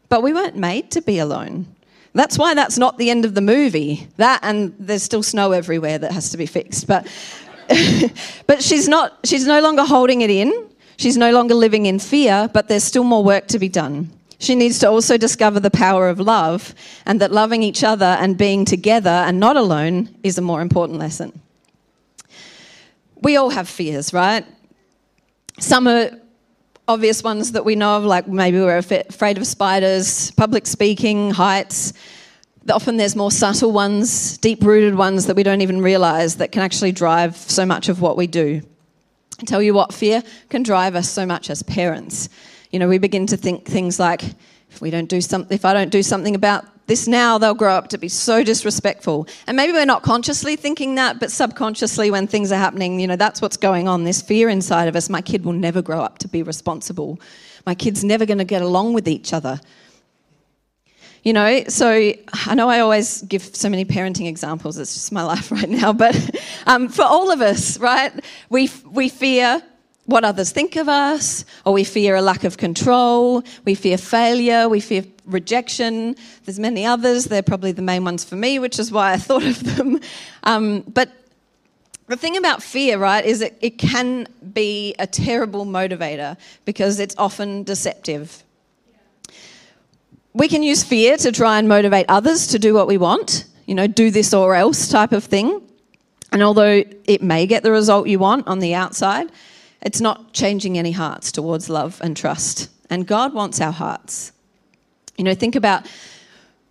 but 0.09 0.23
we 0.23 0.33
weren't 0.33 0.57
made 0.57 0.91
to 0.93 1.03
be 1.03 1.19
alone. 1.19 1.67
That's 2.15 2.37
why 2.37 2.55
that's 2.55 2.77
not 2.77 2.99
the 2.99 3.11
end 3.11 3.25
of 3.25 3.35
the 3.35 3.41
movie. 3.41 4.07
That 4.19 4.41
and 4.43 4.75
there's 4.79 5.03
still 5.03 5.23
snow 5.23 5.53
everywhere 5.53 5.99
that 5.99 6.13
has 6.13 6.31
to 6.31 6.37
be 6.37 6.47
fixed. 6.47 6.87
But 6.87 7.07
but 8.47 8.63
she's 8.63 8.89
not 8.89 9.19
she's 9.25 9.47
no 9.47 9.61
longer 9.61 9.85
holding 9.85 10.21
it 10.21 10.31
in. 10.31 10.69
She's 10.99 11.17
no 11.17 11.33
longer 11.33 11.55
living 11.55 11.87
in 11.87 11.99
fear, 11.99 12.51
but 12.53 12.69
there's 12.69 12.85
still 12.85 13.05
more 13.05 13.25
work 13.25 13.49
to 13.49 13.59
be 13.59 13.69
done. 13.69 14.11
She 14.39 14.55
needs 14.55 14.79
to 14.81 14.91
also 14.91 15.17
discover 15.17 15.61
the 15.61 15.71
power 15.71 16.09
of 16.09 16.21
love 16.21 16.75
and 17.07 17.21
that 17.21 17.33
loving 17.33 17.63
each 17.63 17.85
other 17.85 18.17
and 18.21 18.37
being 18.37 18.65
together 18.65 19.11
and 19.11 19.39
not 19.39 19.57
alone 19.57 20.15
is 20.23 20.37
a 20.37 20.43
more 20.43 20.61
important 20.61 20.99
lesson. 20.99 21.41
We 23.23 23.37
all 23.37 23.51
have 23.51 23.69
fears, 23.69 24.13
right? 24.13 24.45
Some 25.61 25.87
are 25.87 26.11
obvious 26.89 27.23
ones 27.23 27.53
that 27.53 27.65
we 27.65 27.77
know 27.77 27.97
of, 27.97 28.05
like 28.05 28.27
maybe 28.27 28.59
we're 28.59 28.79
afraid 28.79 29.39
of 29.39 29.47
spiders, 29.47 30.31
public 30.33 30.67
speaking, 30.67 31.31
heights. 31.31 31.93
Often 32.71 32.97
there's 32.97 33.17
more 33.17 33.31
subtle 33.31 33.73
ones, 33.73 34.39
deep 34.39 34.63
rooted 34.63 34.95
ones 34.95 35.27
that 35.27 35.37
we 35.37 35.43
don't 35.43 35.63
even 35.63 35.81
realize 35.81 36.37
that 36.37 36.53
can 36.53 36.63
actually 36.63 36.93
drive 36.93 37.37
so 37.37 37.67
much 37.67 37.89
of 37.89 38.01
what 38.01 38.17
we 38.17 38.27
do. 38.27 38.63
I 39.41 39.45
tell 39.45 39.63
you 39.63 39.75
what, 39.75 39.93
fear 39.93 40.23
can 40.49 40.63
drive 40.63 40.95
us 40.95 41.09
so 41.09 41.27
much 41.27 41.51
as 41.51 41.63
parents. 41.63 42.29
You 42.71 42.79
know, 42.79 42.89
we 42.89 42.99
begin 42.99 43.27
to 43.29 43.37
think 43.37 43.65
things 43.65 43.99
like, 43.99 44.23
if 44.71 44.81
we 44.81 44.91
don't 44.91 45.09
do 45.09 45.21
something, 45.21 45.55
if 45.55 45.65
I 45.65 45.75
don't 45.75 45.91
do 45.91 46.03
something 46.03 46.35
about 46.35 46.65
this 46.87 47.07
now, 47.07 47.39
they'll 47.39 47.55
grow 47.55 47.75
up 47.75 47.89
to 47.89 47.99
be 47.99 48.09
so 48.09 48.43
disrespectful. 48.43 49.29
And 49.47 49.57
maybe 49.57 49.73
we're 49.73 49.85
not 49.85 50.03
consciously 50.03 50.57
thinking 50.57 50.97
that, 50.97 51.21
but 51.21 51.31
subconsciously, 51.31 52.11
when 52.11 52.27
things 52.27 52.51
are 52.51 52.57
happening, 52.57 52.99
you 52.99 53.07
know, 53.07 53.17
that's 53.17 53.41
what's 53.41 53.57
going 53.57 53.89
on. 53.89 54.05
This 54.05 54.21
fear 54.21 54.49
inside 54.49 54.89
of 54.89 54.97
us 54.97 55.09
my 55.09 55.21
kid 55.21 55.45
will 55.45 55.53
never 55.53 55.81
grow 55.81 56.01
up 56.01 56.19
to 56.19 56.29
be 56.29 56.43
responsible. 56.43 57.21
My 57.67 57.75
kid's 57.75 58.03
never 58.03 58.27
going 58.27 58.39
to 58.39 58.45
get 58.45 58.63
along 58.63 58.95
with 58.95 59.07
each 59.07 59.33
other. 59.33 59.61
You 61.23 61.33
know, 61.33 61.63
so 61.69 62.13
I 62.47 62.55
know 62.57 62.69
I 62.69 62.81
always 62.81 63.23
give 63.23 63.43
so 63.43 63.69
many 63.69 63.85
parenting 63.85 64.27
examples, 64.27 64.77
it's 64.77 64.95
just 64.95 65.13
my 65.13 65.23
life 65.35 65.53
right 65.53 65.69
now, 65.69 65.93
but 65.93 66.17
um, 66.67 66.89
for 66.89 67.03
all 67.03 67.31
of 67.31 67.41
us, 67.41 67.79
right, 67.79 68.13
we, 68.51 68.69
we 68.91 69.09
fear 69.09 69.63
what 70.07 70.25
others 70.25 70.51
think 70.51 70.77
of 70.77 70.89
us, 70.89 71.45
or 71.65 71.73
we 71.73 71.85
fear 71.85 72.17
a 72.17 72.23
lack 72.23 72.45
of 72.45 72.57
control, 72.57 73.45
we 73.65 73.75
fear 73.75 73.97
failure, 73.97 74.69
we 74.69 74.81
fear 74.81 75.05
rejection. 75.27 76.17
There's 76.45 76.59
many 76.59 76.85
others. 76.85 77.27
They're 77.27 77.43
probably 77.43 77.73
the 77.73 77.83
main 77.83 78.05
ones 78.05 78.25
for 78.25 78.35
me, 78.35 78.59
which 78.59 78.79
is 78.79 78.91
why 78.91 79.13
I 79.13 79.17
thought 79.29 79.45
of 79.45 79.77
them. 79.77 80.01
Um, 80.43 80.81
but 80.83 81.11
the 82.09 82.17
thing 82.17 82.37
about 82.37 82.63
fear, 82.63 82.99
right, 82.99 83.25
is 83.25 83.41
it, 83.41 83.57
it 83.61 83.79
can 83.79 84.27
be 84.53 84.95
a 84.99 85.07
terrible 85.07 85.65
motivator 85.65 86.37
because 86.65 86.99
it's 86.99 87.15
often 87.17 87.63
deceptive. 87.63 88.43
We 90.35 90.49
can 90.49 90.63
use 90.63 90.83
fear 90.83 91.17
to 91.19 91.31
try 91.31 91.59
and 91.59 91.69
motivate 91.69 92.07
others 92.09 92.49
to 92.49 92.59
do 92.59 92.75
what 92.75 92.89
we 92.89 92.99
want, 92.99 93.45
you 93.67 93.75
know, 93.75 93.87
do 93.87 94.11
this 94.11 94.35
or 94.35 94.55
else 94.55 94.89
type 94.89 95.13
of 95.13 95.25
thing. 95.25 95.63
And 96.33 96.43
although 96.43 96.83
it 97.05 97.23
may 97.23 97.47
get 97.47 97.63
the 97.63 97.71
result 97.71 98.09
you 98.09 98.19
want 98.19 98.49
on 98.49 98.59
the 98.59 98.75
outside, 98.75 99.31
it's 99.83 100.01
not 100.01 100.33
changing 100.33 100.79
any 100.79 100.93
hearts 100.93 101.33
towards 101.33 101.69
love 101.69 102.01
and 102.03 102.17
trust. 102.17 102.71
And 102.89 103.07
God 103.07 103.35
wants 103.35 103.61
our 103.61 103.73
hearts. 103.73 104.33
You 105.17 105.25
know, 105.25 105.35
think 105.35 105.57
about 105.57 105.87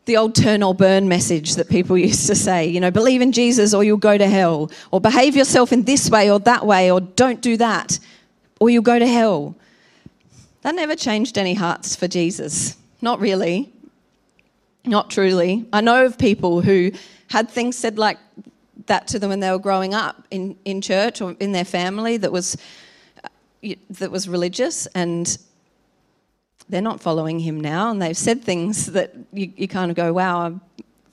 the 0.06 0.18
old 0.18 0.34
turn 0.34 0.63
or 0.63 0.74
burn 0.74 1.08
message 1.08 1.56
that 1.56 1.70
people 1.70 1.98
used 2.10 2.27
to 2.27 2.36
say, 2.36 2.68
you 2.68 2.80
know, 2.80 2.91
believe 2.91 3.22
in 3.22 3.32
Jesus 3.32 3.74
or 3.74 3.84
you'll 3.84 3.98
go 3.98 4.18
to 4.18 4.27
hell, 4.27 4.72
or 4.91 5.01
behave 5.01 5.36
yourself 5.36 5.72
in 5.72 5.84
this 5.84 6.10
way 6.10 6.32
or 6.32 6.39
that 6.39 6.65
way, 6.65 6.91
or 6.91 7.01
don't 7.01 7.41
do 7.41 7.58
that, 7.58 8.00
or 8.60 8.70
you'll 8.70 8.82
go 8.82 8.98
to 8.98 9.08
hell. 9.08 9.56
That 10.62 10.75
never 10.75 10.96
changed 10.96 11.38
any 11.38 11.53
hearts 11.53 11.96
for 11.96 12.08
Jesus. 12.08 12.77
Not 13.01 13.20
really. 13.20 13.72
Not 14.86 15.10
truly. 15.10 15.65
I 15.74 15.82
know 15.82 16.06
of 16.06 16.18
people 16.18 16.62
who 16.62 16.91
had 17.30 17.50
things 17.50 17.75
said 17.77 17.98
like 17.98 18.18
that 18.88 19.08
to 19.08 19.20
them 19.20 19.30
when 19.30 19.39
they 19.39 19.51
were 19.51 19.60
growing 19.60 19.94
up 19.94 20.25
in, 20.32 20.58
in 20.65 20.82
church 20.82 21.22
or 21.22 21.36
in 21.39 21.51
their 21.51 21.65
family 21.65 22.18
that 22.18 22.32
was 22.32 22.58
that 23.89 24.12
was 24.12 24.27
religious 24.27 24.88
and 24.88 25.38
they're 26.70 26.82
not 26.82 27.01
following 27.01 27.39
him 27.39 27.60
now 27.60 27.91
and 27.91 28.01
they've 28.01 28.18
said 28.18 28.44
things 28.44 28.88
that 28.88 29.13
you, 29.34 29.51
you 29.56 29.68
kind 29.68 29.91
of 29.91 29.98
go 29.98 30.13
wow 30.13 30.41
I'm, 30.41 30.62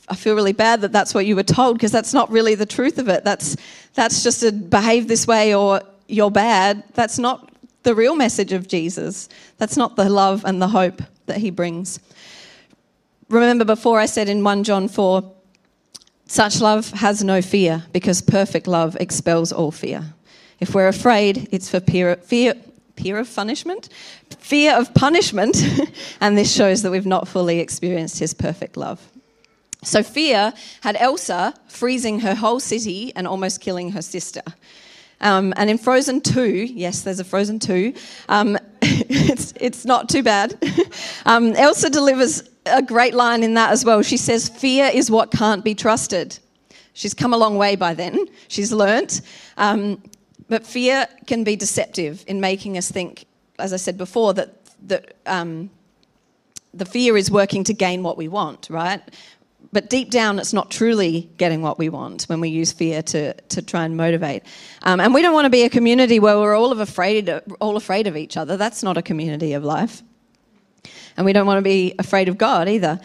i 0.09 0.15
feel 0.15 0.35
really 0.35 0.53
bad 0.53 0.81
that 0.81 0.93
that's 0.93 1.13
what 1.13 1.27
you 1.27 1.37
were 1.37 1.43
told 1.43 1.77
because 1.77 1.93
that's 1.93 2.15
not 2.15 2.31
really 2.31 2.55
the 2.55 2.67
truth 2.67 2.99
of 2.99 3.09
it. 3.09 3.25
That's 3.25 3.57
that's 3.95 4.23
just 4.23 4.43
a 4.43 4.53
behave 4.53 5.09
this 5.09 5.27
way 5.27 5.55
or 5.55 5.83
you're 6.07 6.31
bad. 6.31 6.85
That's 6.95 7.19
not 7.19 7.51
the 7.83 7.95
real 7.95 8.17
message 8.17 8.53
of 8.53 8.69
jesus. 8.69 9.29
That's 9.59 9.77
not 9.77 9.97
the 9.97 10.09
love 10.09 10.45
and 10.45 10.63
the 10.63 10.69
hope 10.69 11.03
that 11.27 11.39
he 11.39 11.51
brings. 11.51 12.01
Remember 13.29 13.65
before 13.67 14.01
i 14.01 14.07
said 14.07 14.29
in 14.29 14.43
1 14.43 14.65
john 14.65 14.89
4 14.89 15.35
such 16.27 16.61
love 16.61 16.91
has 16.91 17.25
no 17.25 17.43
fear 17.43 17.85
because 17.93 18.23
perfect 18.23 18.67
love 18.67 18.97
expels 19.01 19.53
all 19.53 19.71
fear 19.71 20.15
if 20.61 20.75
we're 20.75 20.89
afraid, 20.89 21.49
it's 21.53 21.71
for 21.71 21.81
fear, 21.81 22.17
fear, 22.17 22.55
fear 22.97 23.19
of 23.19 23.35
punishment, 23.35 23.89
fear 24.39 24.75
of 24.75 24.93
punishment, 24.95 25.57
and 26.21 26.37
this 26.37 26.53
shows 26.53 26.83
that 26.83 26.91
we've 26.91 27.07
not 27.07 27.29
fully 27.29 27.61
experienced 27.61 28.19
His 28.19 28.35
perfect 28.35 28.77
love. 28.77 29.01
So 29.85 30.03
fear 30.03 30.53
had 30.81 30.97
Elsa 30.97 31.55
freezing 31.69 32.21
her 32.21 32.35
whole 32.35 32.59
city 32.59 33.13
and 33.15 33.29
almost 33.29 33.61
killing 33.61 33.93
her 33.93 34.03
sister. 34.03 34.43
Um, 35.21 35.53
and 35.57 35.71
in 35.71 35.79
Frozen 35.79 36.23
2, 36.23 36.43
yes, 36.43 37.03
there's 37.03 37.21
a 37.21 37.25
Frozen 37.25 37.61
2, 37.61 37.95
um, 38.29 38.59
it's, 38.83 39.53
it's 39.61 39.85
not 39.85 40.09
too 40.09 40.23
bad. 40.23 40.57
um, 41.27 41.55
Elsa 41.55 41.91
delivers 41.91 42.49
a 42.67 42.83
great 42.83 43.15
line 43.15 43.43
in 43.43 43.55
that 43.55 43.71
as 43.71 43.85
well. 43.85 44.03
She 44.03 44.17
says, 44.17 44.49
Fear 44.49 44.91
is 44.93 45.11
what 45.11 45.31
can't 45.31 45.65
be 45.65 45.75
trusted. 45.75 46.39
She's 46.93 47.15
come 47.15 47.33
a 47.33 47.37
long 47.37 47.57
way 47.57 47.77
by 47.77 47.95
then. 47.95 48.27
She's 48.49 48.73
learnt. 48.73 49.21
But 50.49 50.67
fear 50.67 51.07
can 51.27 51.45
be 51.45 51.57
deceptive 51.57 52.25
in 52.27 52.41
making 52.41 52.79
us 52.79 52.91
think, 52.91 53.27
as 53.59 53.73
I 53.73 53.77
said 53.77 53.99
before, 53.99 54.35
that, 54.35 54.55
that 54.89 55.15
um, 55.27 55.71
the 56.73 56.85
fear 56.85 57.17
is 57.17 57.31
working 57.31 57.65
to 57.65 57.75
gain 57.75 58.03
what 58.03 58.17
we 58.17 58.29
want, 58.29 58.69
right? 58.71 59.03
But 59.73 59.91
deep 59.91 60.11
down, 60.11 60.39
it's 60.39 60.55
not 60.55 60.71
truly 60.71 61.29
getting 61.37 61.61
what 61.61 61.79
we 61.79 61.91
want 61.91 62.25
when 62.25 62.41
we 62.41 62.49
use 62.49 62.73
fear 62.73 63.03
to, 63.03 63.35
to 63.35 63.61
try 63.61 63.85
and 63.85 63.97
motivate. 63.97 64.45
Um, 64.83 65.01
and 65.01 65.13
we 65.13 65.21
don't 65.21 65.35
want 65.35 65.45
to 65.45 65.51
be 65.51 65.65
a 65.65 65.71
community 65.71 66.19
where 66.19 66.39
we're 66.39 66.57
all, 66.57 66.73
of 66.73 66.81
afraid, 66.81 67.29
all 67.61 67.77
afraid 67.77 68.07
of 68.07 68.17
each 68.17 68.39
other. 68.39 68.57
That's 68.57 68.83
not 68.83 68.97
a 68.97 69.03
community 69.03 69.53
of 69.53 69.65
life. 69.65 70.03
And 71.19 71.27
we 71.27 71.35
don't 71.35 71.47
want 71.47 71.59
to 71.59 71.63
be 71.63 71.95
afraid 71.99 72.29
of 72.29 72.39
God 72.39 72.69
either. 72.69 72.99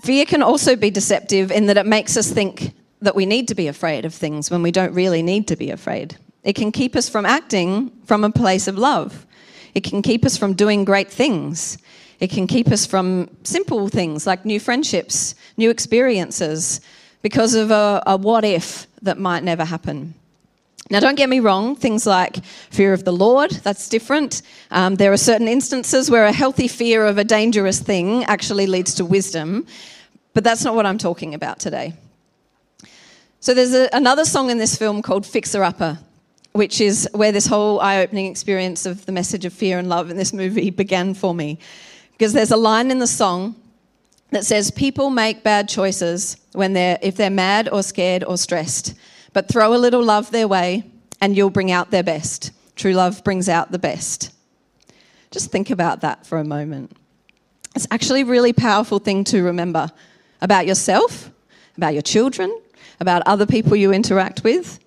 Fear 0.00 0.24
can 0.24 0.42
also 0.42 0.76
be 0.76 0.90
deceptive 0.90 1.50
in 1.50 1.66
that 1.66 1.76
it 1.76 1.86
makes 1.86 2.16
us 2.16 2.30
think 2.30 2.72
that 3.02 3.14
we 3.14 3.26
need 3.26 3.48
to 3.48 3.54
be 3.54 3.66
afraid 3.66 4.04
of 4.06 4.14
things 4.14 4.50
when 4.50 4.62
we 4.62 4.70
don't 4.70 4.94
really 4.94 5.22
need 5.22 5.48
to 5.48 5.56
be 5.56 5.70
afraid. 5.70 6.16
It 6.46 6.54
can 6.54 6.70
keep 6.70 6.94
us 6.94 7.08
from 7.08 7.26
acting 7.26 7.90
from 8.04 8.22
a 8.22 8.30
place 8.30 8.68
of 8.68 8.78
love. 8.78 9.26
It 9.74 9.82
can 9.82 10.00
keep 10.00 10.24
us 10.24 10.36
from 10.36 10.54
doing 10.54 10.84
great 10.84 11.10
things. 11.10 11.76
It 12.20 12.30
can 12.30 12.46
keep 12.46 12.68
us 12.68 12.86
from 12.86 13.28
simple 13.42 13.88
things 13.88 14.28
like 14.28 14.44
new 14.44 14.60
friendships, 14.60 15.34
new 15.56 15.70
experiences, 15.70 16.80
because 17.20 17.54
of 17.54 17.72
a, 17.72 18.00
a 18.06 18.16
what 18.16 18.44
if 18.44 18.86
that 19.02 19.18
might 19.18 19.42
never 19.42 19.64
happen. 19.64 20.14
Now, 20.88 21.00
don't 21.00 21.16
get 21.16 21.28
me 21.28 21.40
wrong, 21.40 21.74
things 21.74 22.06
like 22.06 22.44
fear 22.70 22.92
of 22.92 23.02
the 23.02 23.12
Lord, 23.12 23.50
that's 23.50 23.88
different. 23.88 24.42
Um, 24.70 24.94
there 24.94 25.12
are 25.12 25.16
certain 25.16 25.48
instances 25.48 26.12
where 26.12 26.26
a 26.26 26.32
healthy 26.32 26.68
fear 26.68 27.06
of 27.06 27.18
a 27.18 27.24
dangerous 27.24 27.80
thing 27.80 28.22
actually 28.26 28.68
leads 28.68 28.94
to 28.94 29.04
wisdom, 29.04 29.66
but 30.32 30.44
that's 30.44 30.62
not 30.62 30.76
what 30.76 30.86
I'm 30.86 30.98
talking 30.98 31.34
about 31.34 31.58
today. 31.58 31.94
So, 33.40 33.52
there's 33.52 33.74
a, 33.74 33.88
another 33.92 34.24
song 34.24 34.50
in 34.50 34.58
this 34.58 34.76
film 34.76 35.02
called 35.02 35.26
Fixer 35.26 35.64
Upper 35.64 35.98
which 36.56 36.80
is 36.80 37.06
where 37.12 37.32
this 37.32 37.46
whole 37.46 37.80
eye 37.80 38.00
opening 38.00 38.26
experience 38.26 38.86
of 38.86 39.04
the 39.04 39.12
message 39.12 39.44
of 39.44 39.52
fear 39.52 39.78
and 39.78 39.90
love 39.90 40.10
in 40.10 40.16
this 40.16 40.32
movie 40.32 40.70
began 40.70 41.12
for 41.12 41.34
me. 41.34 41.58
Because 42.12 42.32
there's 42.32 42.50
a 42.50 42.56
line 42.56 42.90
in 42.90 42.98
the 42.98 43.06
song 43.06 43.54
that 44.30 44.46
says, 44.46 44.70
People 44.70 45.10
make 45.10 45.42
bad 45.42 45.68
choices 45.68 46.38
when 46.52 46.72
they're, 46.72 46.98
if 47.02 47.16
they're 47.16 47.28
mad 47.28 47.68
or 47.68 47.82
scared 47.82 48.24
or 48.24 48.38
stressed, 48.38 48.94
but 49.34 49.48
throw 49.48 49.74
a 49.74 49.76
little 49.76 50.02
love 50.02 50.30
their 50.30 50.48
way 50.48 50.90
and 51.20 51.36
you'll 51.36 51.50
bring 51.50 51.70
out 51.70 51.90
their 51.90 52.02
best. 52.02 52.52
True 52.74 52.94
love 52.94 53.22
brings 53.22 53.50
out 53.50 53.70
the 53.70 53.78
best. 53.78 54.32
Just 55.30 55.50
think 55.50 55.68
about 55.68 56.00
that 56.00 56.26
for 56.26 56.38
a 56.38 56.44
moment. 56.44 56.96
It's 57.74 57.86
actually 57.90 58.22
a 58.22 58.26
really 58.26 58.54
powerful 58.54 58.98
thing 58.98 59.24
to 59.24 59.42
remember 59.42 59.90
about 60.40 60.66
yourself, 60.66 61.30
about 61.76 61.92
your 61.92 62.02
children, 62.02 62.58
about 62.98 63.22
other 63.26 63.44
people 63.44 63.76
you 63.76 63.92
interact 63.92 64.42
with. 64.42 64.78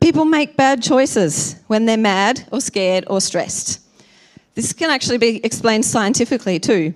People 0.00 0.24
make 0.24 0.56
bad 0.56 0.82
choices 0.82 1.56
when 1.66 1.86
they're 1.86 1.96
mad 1.96 2.46
or 2.52 2.60
scared 2.60 3.04
or 3.08 3.20
stressed. 3.20 3.80
This 4.54 4.72
can 4.72 4.90
actually 4.90 5.18
be 5.18 5.44
explained 5.44 5.84
scientifically 5.84 6.58
too. 6.58 6.94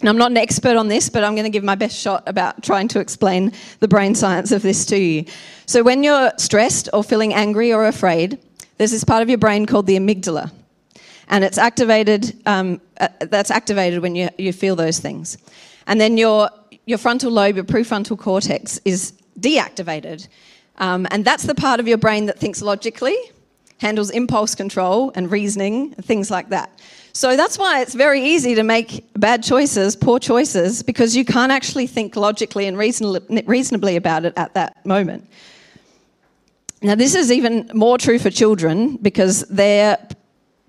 And 0.00 0.08
I'm 0.08 0.16
not 0.16 0.30
an 0.30 0.36
expert 0.36 0.76
on 0.76 0.88
this, 0.88 1.08
but 1.08 1.24
I'm 1.24 1.34
going 1.34 1.44
to 1.44 1.50
give 1.50 1.64
my 1.64 1.74
best 1.74 1.98
shot 1.98 2.22
about 2.26 2.62
trying 2.62 2.88
to 2.88 3.00
explain 3.00 3.52
the 3.80 3.88
brain 3.88 4.14
science 4.14 4.52
of 4.52 4.62
this 4.62 4.86
to 4.86 4.96
you. 4.96 5.24
So, 5.66 5.82
when 5.82 6.04
you're 6.04 6.32
stressed 6.36 6.88
or 6.92 7.02
feeling 7.02 7.34
angry 7.34 7.72
or 7.72 7.86
afraid, 7.86 8.38
there's 8.76 8.92
this 8.92 9.02
part 9.02 9.22
of 9.22 9.28
your 9.28 9.38
brain 9.38 9.66
called 9.66 9.86
the 9.86 9.96
amygdala 9.96 10.52
and 11.28 11.44
it's 11.44 11.58
activated. 11.58 12.34
Um, 12.46 12.80
uh, 13.00 13.08
that's 13.20 13.50
activated 13.50 14.00
when 14.00 14.14
you, 14.14 14.28
you 14.38 14.52
feel 14.52 14.76
those 14.76 14.98
things, 14.98 15.38
and 15.86 16.00
then 16.00 16.18
your 16.18 16.50
your 16.86 16.98
frontal 16.98 17.30
lobe, 17.30 17.56
your 17.56 17.64
prefrontal 17.64 18.18
cortex, 18.18 18.80
is 18.84 19.12
deactivated, 19.38 20.26
um, 20.78 21.06
and 21.10 21.24
that's 21.24 21.44
the 21.44 21.54
part 21.54 21.80
of 21.80 21.86
your 21.86 21.98
brain 21.98 22.26
that 22.26 22.38
thinks 22.38 22.62
logically, 22.62 23.16
handles 23.78 24.10
impulse 24.10 24.54
control 24.54 25.12
and 25.14 25.30
reasoning, 25.30 25.94
and 25.96 26.04
things 26.04 26.30
like 26.30 26.48
that. 26.48 26.80
So 27.12 27.36
that's 27.36 27.58
why 27.58 27.80
it's 27.80 27.94
very 27.94 28.22
easy 28.22 28.54
to 28.54 28.62
make 28.62 29.04
bad 29.14 29.42
choices, 29.42 29.96
poor 29.96 30.18
choices, 30.18 30.82
because 30.82 31.16
you 31.16 31.24
can't 31.24 31.50
actually 31.50 31.86
think 31.86 32.16
logically 32.16 32.66
and 32.66 32.78
reasonably 32.78 33.96
about 33.96 34.24
it 34.24 34.34
at 34.36 34.54
that 34.54 34.84
moment. 34.86 35.28
Now, 36.80 36.94
this 36.94 37.16
is 37.16 37.32
even 37.32 37.70
more 37.74 37.98
true 37.98 38.20
for 38.20 38.30
children 38.30 38.98
because 38.98 39.40
their 39.48 39.98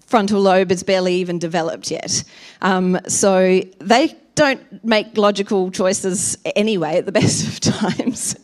frontal 0.10 0.42
lobe 0.42 0.72
is 0.72 0.84
barely 0.84 1.16
even 1.16 1.40
developed 1.40 1.92
yet. 1.92 2.24
Um, 2.62 3.00
so 3.08 3.62
they 3.80 4.16
don't 4.36 4.84
make 4.84 5.18
logical 5.18 5.70
choices 5.70 6.38
anyway 6.56 6.98
at 6.98 7.06
the 7.06 7.12
best 7.22 7.48
of 7.48 7.60
times. 7.60 8.36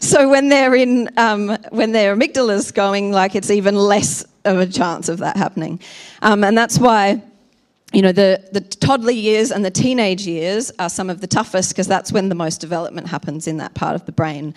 so 0.00 0.28
when 0.28 0.48
they're 0.48 0.74
in, 0.74 1.10
um, 1.16 1.56
when 1.70 1.92
their 1.92 2.16
amygdala's 2.16 2.72
going, 2.72 3.12
like 3.12 3.34
it's 3.34 3.50
even 3.50 3.76
less 3.76 4.24
of 4.44 4.58
a 4.58 4.66
chance 4.66 5.08
of 5.08 5.18
that 5.18 5.36
happening. 5.36 5.80
Um, 6.22 6.44
and 6.44 6.56
that's 6.56 6.78
why 6.78 7.22
you 7.92 8.02
know, 8.02 8.10
the, 8.10 8.42
the 8.50 8.60
toddler 8.60 9.12
years 9.12 9.52
and 9.52 9.64
the 9.64 9.70
teenage 9.70 10.26
years 10.26 10.72
are 10.80 10.88
some 10.88 11.08
of 11.08 11.20
the 11.20 11.28
toughest 11.28 11.70
because 11.70 11.86
that's 11.86 12.10
when 12.12 12.28
the 12.28 12.34
most 12.34 12.60
development 12.60 13.06
happens 13.06 13.46
in 13.46 13.58
that 13.58 13.74
part 13.74 13.94
of 13.94 14.04
the 14.04 14.10
brain. 14.10 14.52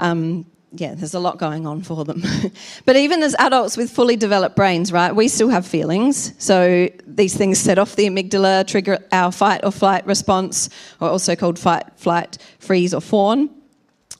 Um, 0.00 0.44
yeah, 0.72 0.94
there's 0.94 1.14
a 1.14 1.20
lot 1.20 1.38
going 1.38 1.66
on 1.66 1.82
for 1.82 2.04
them. 2.04 2.22
but 2.84 2.96
even 2.96 3.22
as 3.22 3.34
adults 3.38 3.76
with 3.76 3.90
fully 3.90 4.16
developed 4.16 4.54
brains, 4.54 4.92
right, 4.92 5.14
we 5.14 5.26
still 5.26 5.48
have 5.48 5.66
feelings. 5.66 6.32
So 6.42 6.88
these 7.06 7.36
things 7.36 7.58
set 7.58 7.78
off 7.78 7.96
the 7.96 8.06
amygdala, 8.06 8.66
trigger 8.66 8.98
our 9.10 9.32
fight 9.32 9.62
or 9.64 9.72
flight 9.72 10.06
response, 10.06 10.70
or 11.00 11.08
also 11.08 11.34
called 11.34 11.58
fight, 11.58 11.84
flight, 11.96 12.38
freeze, 12.60 12.94
or 12.94 13.00
fawn. 13.00 13.50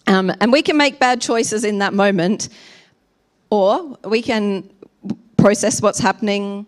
Um, 0.06 0.32
and 0.40 0.50
we 0.50 0.62
can 0.62 0.76
make 0.76 0.98
bad 0.98 1.20
choices 1.20 1.62
in 1.62 1.78
that 1.78 1.94
moment, 1.94 2.48
or 3.50 3.96
we 4.04 4.22
can 4.22 4.68
process 5.36 5.80
what's 5.80 6.00
happening, 6.00 6.66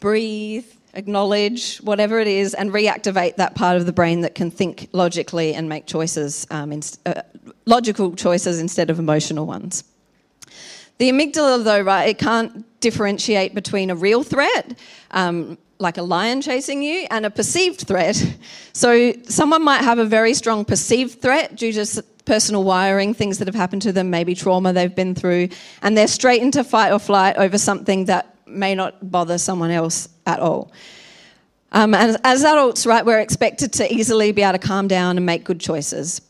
breathe, 0.00 0.66
acknowledge 0.94 1.78
whatever 1.78 2.18
it 2.18 2.26
is, 2.26 2.54
and 2.54 2.72
reactivate 2.72 3.36
that 3.36 3.54
part 3.54 3.76
of 3.76 3.86
the 3.86 3.92
brain 3.92 4.22
that 4.22 4.34
can 4.34 4.50
think 4.50 4.88
logically 4.92 5.54
and 5.54 5.68
make 5.68 5.86
choices, 5.86 6.48
um, 6.50 6.72
in, 6.72 6.82
uh, 7.06 7.22
logical 7.66 8.14
choices 8.14 8.60
instead 8.60 8.90
of 8.90 8.98
emotional 8.98 9.46
ones. 9.46 9.84
The 10.98 11.10
amygdala, 11.10 11.64
though, 11.64 11.80
right, 11.80 12.10
it 12.10 12.18
can't 12.18 12.66
differentiate 12.80 13.54
between 13.54 13.90
a 13.90 13.94
real 13.94 14.22
threat, 14.22 14.78
um, 15.12 15.56
like 15.78 15.96
a 15.96 16.02
lion 16.02 16.42
chasing 16.42 16.82
you, 16.82 17.06
and 17.10 17.24
a 17.24 17.30
perceived 17.30 17.86
threat. 17.86 18.22
So 18.72 19.12
someone 19.24 19.62
might 19.62 19.82
have 19.82 19.98
a 19.98 20.06
very 20.06 20.32
strong 20.32 20.64
perceived 20.64 21.20
threat 21.20 21.56
due 21.56 21.72
to 21.72 22.04
personal 22.24 22.64
wiring, 22.64 23.12
things 23.12 23.38
that 23.38 23.48
have 23.48 23.54
happened 23.54 23.82
to 23.82 23.92
them, 23.92 24.08
maybe 24.08 24.34
trauma 24.34 24.72
they've 24.72 24.94
been 24.94 25.14
through, 25.14 25.48
and 25.82 25.98
they're 25.98 26.06
straight 26.06 26.40
into 26.40 26.64
fight 26.64 26.92
or 26.92 26.98
flight 26.98 27.36
over 27.36 27.58
something 27.58 28.06
that 28.06 28.36
may 28.46 28.74
not 28.74 29.10
bother 29.10 29.36
someone 29.36 29.70
else 29.70 30.08
at 30.26 30.38
all. 30.38 30.72
Um, 31.72 31.94
and 31.94 32.16
as 32.24 32.42
adults, 32.42 32.86
right, 32.86 33.04
we're 33.04 33.20
expected 33.20 33.72
to 33.74 33.92
easily 33.92 34.32
be 34.32 34.42
able 34.42 34.58
to 34.58 34.66
calm 34.66 34.88
down 34.88 35.16
and 35.16 35.26
make 35.26 35.44
good 35.44 35.60
choices. 35.60 36.22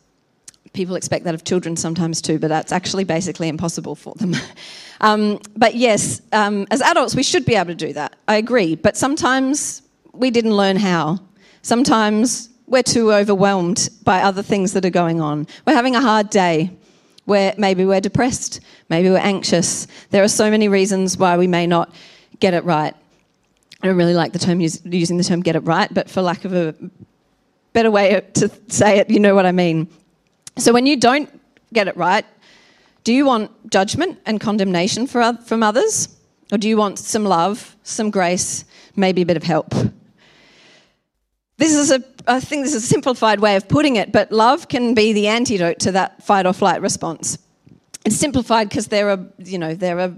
People 0.73 0.95
expect 0.95 1.25
that 1.25 1.35
of 1.35 1.45
children 1.45 1.77
sometimes 1.77 2.23
too, 2.23 2.39
but 2.39 2.49
that's 2.49 2.73
actually 2.73 3.05
basically 3.05 3.49
impossible 3.49 3.95
for 3.95 4.15
them. 4.15 4.37
um, 5.01 5.41
but 5.57 5.75
yes, 5.75 6.23
um, 6.33 6.67
as 6.71 6.81
adults, 6.81 7.15
we 7.15 7.23
should 7.23 7.45
be 7.45 7.57
able 7.57 7.67
to 7.67 7.75
do 7.75 7.93
that. 7.93 8.17
I 8.29 8.37
agree. 8.37 8.77
But 8.77 8.97
sometimes 8.97 9.83
we 10.13 10.31
didn't 10.31 10.57
learn 10.57 10.77
how. 10.77 11.19
Sometimes 11.63 12.49
we're 12.67 12.83
too 12.85 13.13
overwhelmed 13.13 13.91
by 14.05 14.23
other 14.23 14.43
things 14.43 14.73
that 14.75 14.85
are 14.85 14.91
going 14.91 15.21
on. 15.21 15.47
We're 15.67 15.75
having 15.75 15.97
a 15.97 16.01
hard 16.01 16.31
day 16.31 16.71
where 17.25 17.55
maybe 17.59 17.85
we're 17.85 18.01
depressed, 18.01 18.61
maybe 18.89 19.11
we're 19.11 19.19
anxious. 19.19 19.87
There 20.11 20.25
are 20.25 20.29
so 20.29 20.51
many 20.51 20.69
reasons 20.69 21.17
why 21.17 21.37
we 21.37 21.47
may 21.47 21.67
not 21.67 21.95
get 22.39 22.55
it 22.55 22.65
right. 22.65 22.95
I 23.83 23.87
don't 23.87 23.97
really 23.97 24.15
like 24.15 24.33
the 24.33 24.39
term 24.39 24.61
using 24.61 25.17
the 25.17 25.25
term 25.25 25.41
get 25.41 25.57
it 25.57 25.61
right, 25.61 25.93
but 25.93 26.11
for 26.11 26.23
lack 26.23 26.45
of 26.45 26.55
a 26.55 26.75
better 27.73 27.91
way 27.91 28.21
to 28.35 28.51
say 28.69 28.99
it, 28.99 29.11
you 29.11 29.21
know 29.21 29.35
what 29.35 29.47
I 29.47 29.53
mean. 29.53 29.89
So 30.57 30.73
when 30.73 30.87
you 30.87 30.97
don't 30.97 31.29
get 31.73 31.89
it 31.89 31.97
right, 31.97 32.25
do 33.05 33.13
you 33.13 33.25
want 33.25 33.71
judgment 33.71 34.19
and 34.27 34.41
condemnation 34.41 35.07
from 35.07 35.63
others? 35.63 36.17
Or 36.53 36.59
do 36.59 36.69
you 36.69 36.77
want 36.77 36.99
some 36.99 37.25
love, 37.25 37.77
some 37.83 38.11
grace, 38.11 38.65
maybe 38.97 39.23
a 39.23 39.27
bit 39.27 39.37
of 39.37 39.43
help? 39.43 39.73
This 41.59 41.75
is 41.75 41.91
a, 41.91 42.03
I 42.27 42.41
think 42.41 42.65
this 42.65 42.75
is 42.75 42.85
a 42.85 42.87
simplified 42.87 43.41
way 43.41 43.55
of 43.57 43.69
putting 43.69 43.97
it, 43.97 44.13
but 44.13 44.33
love 44.33 44.69
can 44.69 44.95
be 44.95 45.13
the 45.13 45.29
antidote 45.29 45.79
to 45.81 45.93
that 45.93 46.23
fight 46.23 46.47
or 46.47 46.53
flight 46.53 46.83
response. 46.83 47.39
It's 48.05 48.17
simplified 48.17 48.69
because 48.69 48.89
there 48.89 49.11
are, 49.11 49.19
you 49.39 49.59
know, 49.59 49.75
there 49.75 50.01
are 50.01 50.13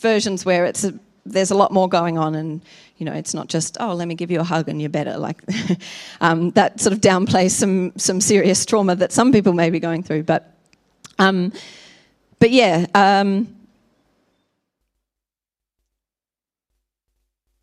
versions 0.00 0.44
where 0.44 0.64
it's 0.64 0.84
a, 0.84 0.98
there's 1.32 1.50
a 1.50 1.54
lot 1.54 1.72
more 1.72 1.88
going 1.88 2.18
on, 2.18 2.34
and 2.34 2.60
you 2.96 3.06
know, 3.06 3.12
it's 3.12 3.34
not 3.34 3.48
just 3.48 3.76
oh, 3.80 3.94
let 3.94 4.08
me 4.08 4.14
give 4.14 4.30
you 4.30 4.40
a 4.40 4.44
hug 4.44 4.68
and 4.68 4.80
you're 4.80 4.90
better. 4.90 5.16
Like 5.16 5.42
um, 6.20 6.50
that 6.52 6.80
sort 6.80 6.92
of 6.92 7.00
downplays 7.00 7.50
some 7.50 7.92
some 7.96 8.20
serious 8.20 8.64
trauma 8.66 8.96
that 8.96 9.12
some 9.12 9.32
people 9.32 9.52
may 9.52 9.70
be 9.70 9.80
going 9.80 10.02
through. 10.02 10.24
But 10.24 10.52
um, 11.18 11.52
but 12.38 12.50
yeah. 12.50 12.86
Um, 12.94 13.54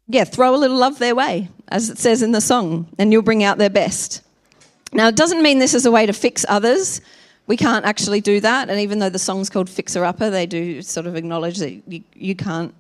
yeah, 0.08 0.23
throw 0.23 0.54
a 0.54 0.58
little 0.58 0.78
love 0.78 0.99
their 0.99 1.15
way, 1.15 1.49
as 1.69 1.89
it 1.89 1.97
says 1.97 2.21
in 2.21 2.32
the 2.32 2.41
song, 2.41 2.88
and 2.99 3.12
you'll 3.12 3.23
bring 3.23 3.43
out 3.43 3.58
their 3.58 3.69
best. 3.69 4.21
Now, 4.93 5.08
it 5.08 5.15
doesn't 5.15 5.41
mean 5.41 5.60
this 5.60 5.73
is 5.73 5.86
a 5.86 5.91
way 5.91 6.06
to 6.06 6.13
fix 6.13 6.45
others. 6.47 7.01
We 7.47 7.58
can't 7.58 7.86
actually 7.86 8.21
do 8.21 8.39
that. 8.39 8.69
And 8.69 8.80
even 8.80 8.99
though 8.99 9.10
the 9.10 9.19
song's 9.19 9.49
called 9.49 9.69
Fixer 9.69 10.06
Upper, 10.06 10.30
they 10.30 10.45
do 10.45 10.82
sort 10.82 11.06
of 11.06 11.15
acknowledge 11.15 11.58
that 11.58 11.71
you, 11.91 12.04
you 12.13 12.36
can't 12.36 12.73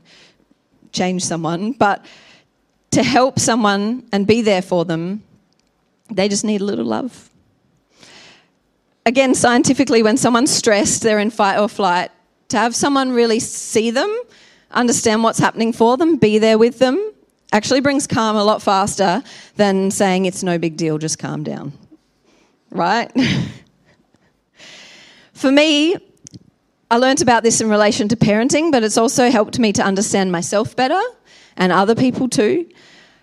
change 0.95 1.23
someone. 1.23 1.73
But 1.73 2.05
to 2.91 3.03
help 3.03 3.39
someone 3.39 4.07
and 4.11 4.25
be 4.25 4.41
there 4.41 4.61
for 4.61 4.85
them, 4.85 5.23
they 6.09 6.29
just 6.29 6.45
need 6.45 6.61
a 6.61 6.63
little 6.63 6.85
love. 6.85 7.29
Again, 9.05 9.35
scientifically, 9.35 10.01
when 10.01 10.17
someone's 10.17 10.51
stressed, 10.51 11.03
they're 11.03 11.19
in 11.19 11.29
fight 11.29 11.59
or 11.59 11.69
flight, 11.69 12.11
to 12.49 12.57
have 12.57 12.75
someone 12.75 13.11
really 13.11 13.39
see 13.39 13.91
them, 13.91 14.11
understand 14.71 15.23
what's 15.23 15.39
happening 15.39 15.73
for 15.73 15.97
them, 15.97 16.17
be 16.17 16.39
there 16.39 16.57
with 16.57 16.79
them, 16.79 17.11
actually 17.51 17.81
brings 17.81 18.07
calm 18.07 18.35
a 18.35 18.43
lot 18.43 18.61
faster 18.61 19.21
than 19.57 19.91
saying 19.91 20.25
it's 20.25 20.41
no 20.41 20.57
big 20.57 20.75
deal, 20.77 20.97
just 20.97 21.19
calm 21.19 21.43
down. 21.43 21.71
Right? 22.71 23.11
For 25.33 25.51
me, 25.51 25.97
I 26.91 26.97
learned 26.97 27.21
about 27.21 27.41
this 27.41 27.61
in 27.61 27.69
relation 27.69 28.07
to 28.09 28.15
parenting, 28.15 28.71
but 28.71 28.83
it's 28.83 28.97
also 28.97 29.31
helped 29.31 29.57
me 29.57 29.73
to 29.73 29.83
understand 29.83 30.31
myself 30.31 30.75
better 30.75 31.01
and 31.57 31.71
other 31.71 31.95
people 31.95 32.29
too. 32.29 32.69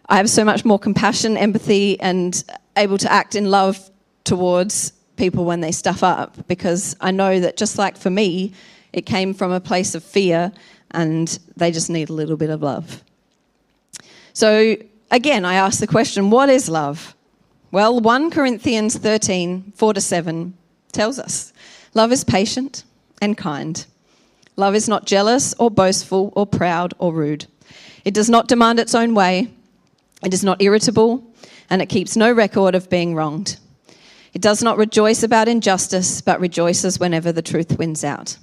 I 0.08 0.16
have 0.16 0.28
so 0.28 0.44
much 0.44 0.64
more 0.64 0.78
compassion, 0.78 1.36
empathy, 1.36 1.98
and 2.00 2.42
able 2.76 2.98
to 2.98 3.10
act 3.10 3.36
in 3.36 3.50
love 3.50 3.90
towards 4.24 4.92
people 5.16 5.44
when 5.44 5.60
they 5.60 5.70
stuff 5.70 6.02
up 6.02 6.48
because 6.48 6.96
I 7.00 7.12
know 7.12 7.38
that 7.38 7.56
just 7.56 7.78
like 7.78 7.96
for 7.96 8.10
me, 8.10 8.52
it 8.92 9.06
came 9.06 9.32
from 9.32 9.52
a 9.52 9.60
place 9.60 9.94
of 9.94 10.02
fear 10.02 10.52
and 10.90 11.38
they 11.56 11.70
just 11.70 11.88
need 11.88 12.10
a 12.10 12.12
little 12.12 12.36
bit 12.36 12.50
of 12.50 12.62
love. 12.62 13.04
So 14.32 14.76
again, 15.12 15.44
I 15.44 15.54
ask 15.54 15.78
the 15.78 15.86
question 15.86 16.30
what 16.30 16.48
is 16.48 16.68
love? 16.68 17.14
Well, 17.70 18.00
1 18.00 18.30
Corinthians 18.32 18.96
13 18.98 19.72
4 19.76 19.94
to 19.94 20.00
7 20.00 20.54
tells 20.90 21.18
us 21.18 21.52
love 21.94 22.10
is 22.10 22.24
patient 22.24 22.84
and 23.22 23.38
kind. 23.38 23.86
Love 24.56 24.74
is 24.74 24.88
not 24.88 25.06
jealous 25.06 25.54
or 25.58 25.70
boastful 25.70 26.30
or 26.36 26.46
proud 26.46 26.92
or 26.98 27.14
rude. 27.14 27.46
It 28.04 28.12
does 28.12 28.28
not 28.28 28.48
demand 28.48 28.78
its 28.78 28.94
own 28.94 29.14
way. 29.14 29.50
It 30.22 30.34
is 30.34 30.44
not 30.44 30.60
irritable 30.60 31.24
and 31.70 31.80
it 31.80 31.88
keeps 31.88 32.16
no 32.16 32.30
record 32.30 32.74
of 32.74 32.90
being 32.90 33.14
wronged. 33.14 33.58
It 34.34 34.42
does 34.42 34.62
not 34.62 34.76
rejoice 34.76 35.22
about 35.22 35.48
injustice, 35.48 36.20
but 36.20 36.40
rejoices 36.40 36.98
whenever 36.98 37.32
the 37.32 37.42
truth 37.42 37.78
wins 37.78 38.04
out. 38.04 38.36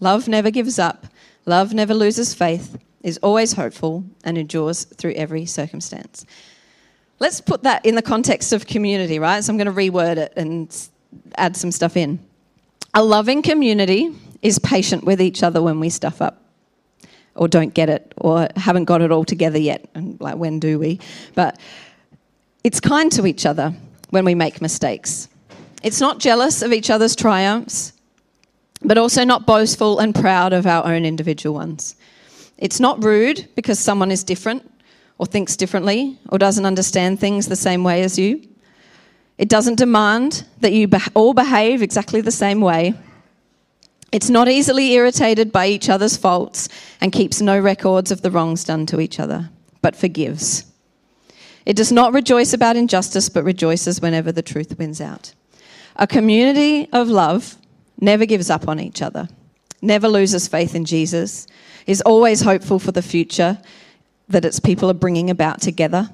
Love 0.00 0.26
never 0.26 0.50
gives 0.50 0.78
up. 0.78 1.06
Love 1.46 1.74
never 1.74 1.94
loses 1.94 2.34
faith. 2.34 2.76
is 3.02 3.18
always 3.18 3.54
hopeful, 3.54 4.04
and 4.22 4.38
endures 4.38 4.84
through 4.84 5.12
every 5.14 5.44
circumstance. 5.44 6.24
Let's 7.18 7.40
put 7.40 7.64
that 7.64 7.84
in 7.84 7.96
the 7.96 8.02
context 8.02 8.52
of 8.52 8.66
community, 8.66 9.18
right? 9.18 9.42
So 9.42 9.52
I'm 9.52 9.56
going 9.56 9.66
to 9.66 9.72
reword 9.72 10.18
it 10.18 10.32
and 10.36 10.88
add 11.36 11.56
some 11.56 11.72
stuff 11.72 11.96
in. 11.96 12.20
A 12.94 13.02
loving 13.02 13.42
community 13.42 14.14
is 14.42 14.58
patient 14.58 15.04
with 15.04 15.20
each 15.20 15.42
other 15.42 15.62
when 15.62 15.80
we 15.80 15.88
stuff 15.88 16.20
up 16.20 16.42
or 17.34 17.48
don't 17.48 17.72
get 17.72 17.88
it 17.88 18.12
or 18.18 18.48
haven't 18.56 18.84
got 18.84 19.00
it 19.00 19.10
all 19.10 19.24
together 19.24 19.58
yet. 19.58 19.88
And 19.94 20.20
like, 20.20 20.36
when 20.36 20.58
do 20.60 20.78
we? 20.78 21.00
But 21.34 21.58
it's 22.64 22.80
kind 22.80 23.10
to 23.12 23.26
each 23.26 23.46
other 23.46 23.72
when 24.10 24.24
we 24.24 24.34
make 24.34 24.60
mistakes. 24.60 25.28
It's 25.82 26.00
not 26.00 26.18
jealous 26.18 26.60
of 26.60 26.72
each 26.72 26.90
other's 26.90 27.16
triumphs, 27.16 27.94
but 28.82 28.98
also 28.98 29.24
not 29.24 29.46
boastful 29.46 29.98
and 29.98 30.14
proud 30.14 30.52
of 30.52 30.66
our 30.66 30.84
own 30.86 31.04
individual 31.04 31.54
ones. 31.54 31.96
It's 32.58 32.78
not 32.78 33.02
rude 33.02 33.48
because 33.56 33.78
someone 33.78 34.10
is 34.10 34.22
different 34.22 34.70
or 35.18 35.26
thinks 35.26 35.56
differently 35.56 36.18
or 36.28 36.38
doesn't 36.38 36.66
understand 36.66 37.18
things 37.18 37.48
the 37.48 37.56
same 37.56 37.84
way 37.84 38.02
as 38.02 38.18
you. 38.18 38.42
It 39.42 39.48
doesn't 39.48 39.74
demand 39.74 40.44
that 40.60 40.72
you 40.72 40.88
all 41.14 41.34
behave 41.34 41.82
exactly 41.82 42.20
the 42.20 42.30
same 42.30 42.60
way. 42.60 42.94
It's 44.12 44.30
not 44.30 44.48
easily 44.48 44.92
irritated 44.92 45.50
by 45.50 45.66
each 45.66 45.88
other's 45.88 46.16
faults 46.16 46.68
and 47.00 47.10
keeps 47.10 47.40
no 47.40 47.58
records 47.58 48.12
of 48.12 48.22
the 48.22 48.30
wrongs 48.30 48.62
done 48.62 48.86
to 48.86 49.00
each 49.00 49.18
other, 49.18 49.50
but 49.80 49.96
forgives. 49.96 50.66
It 51.66 51.74
does 51.74 51.90
not 51.90 52.12
rejoice 52.12 52.52
about 52.52 52.76
injustice, 52.76 53.28
but 53.28 53.42
rejoices 53.42 54.00
whenever 54.00 54.30
the 54.30 54.42
truth 54.42 54.78
wins 54.78 55.00
out. 55.00 55.34
A 55.96 56.06
community 56.06 56.88
of 56.92 57.08
love 57.08 57.56
never 58.00 58.26
gives 58.26 58.48
up 58.48 58.68
on 58.68 58.78
each 58.78 59.02
other, 59.02 59.28
never 59.80 60.06
loses 60.06 60.46
faith 60.46 60.76
in 60.76 60.84
Jesus, 60.84 61.48
is 61.88 62.00
always 62.02 62.42
hopeful 62.42 62.78
for 62.78 62.92
the 62.92 63.02
future 63.02 63.58
that 64.28 64.44
its 64.44 64.60
people 64.60 64.88
are 64.88 64.94
bringing 64.94 65.30
about 65.30 65.60
together, 65.60 66.10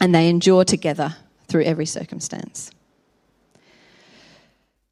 and 0.00 0.14
they 0.14 0.28
endure 0.28 0.64
together 0.64 1.16
through 1.54 1.62
every 1.62 1.86
circumstance. 1.86 2.72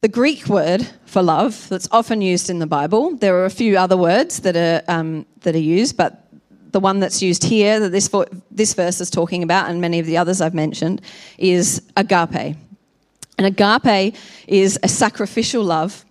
The 0.00 0.06
Greek 0.06 0.46
word 0.46 0.86
for 1.06 1.20
love 1.20 1.68
that's 1.68 1.88
often 1.90 2.22
used 2.22 2.48
in 2.48 2.60
the 2.60 2.68
Bible, 2.68 3.16
there 3.16 3.34
are 3.38 3.46
a 3.46 3.50
few 3.50 3.76
other 3.76 3.96
words 3.96 4.38
that 4.42 4.56
are, 4.56 4.80
um, 4.86 5.26
that 5.40 5.56
are 5.56 5.66
used, 5.78 5.96
but 5.96 6.28
the 6.70 6.78
one 6.78 7.00
that's 7.00 7.20
used 7.20 7.42
here 7.42 7.80
that 7.80 7.88
this, 7.88 8.08
this 8.52 8.74
verse 8.74 9.00
is 9.00 9.10
talking 9.10 9.42
about, 9.42 9.70
and 9.70 9.80
many 9.80 9.98
of 9.98 10.06
the 10.06 10.16
others 10.16 10.40
I've 10.40 10.54
mentioned, 10.54 11.02
is 11.36 11.82
agape. 11.96 12.56
And 13.38 13.44
agape 13.44 14.14
is 14.46 14.78
a 14.84 14.88
sacrificial 14.88 15.64
love 15.64 16.04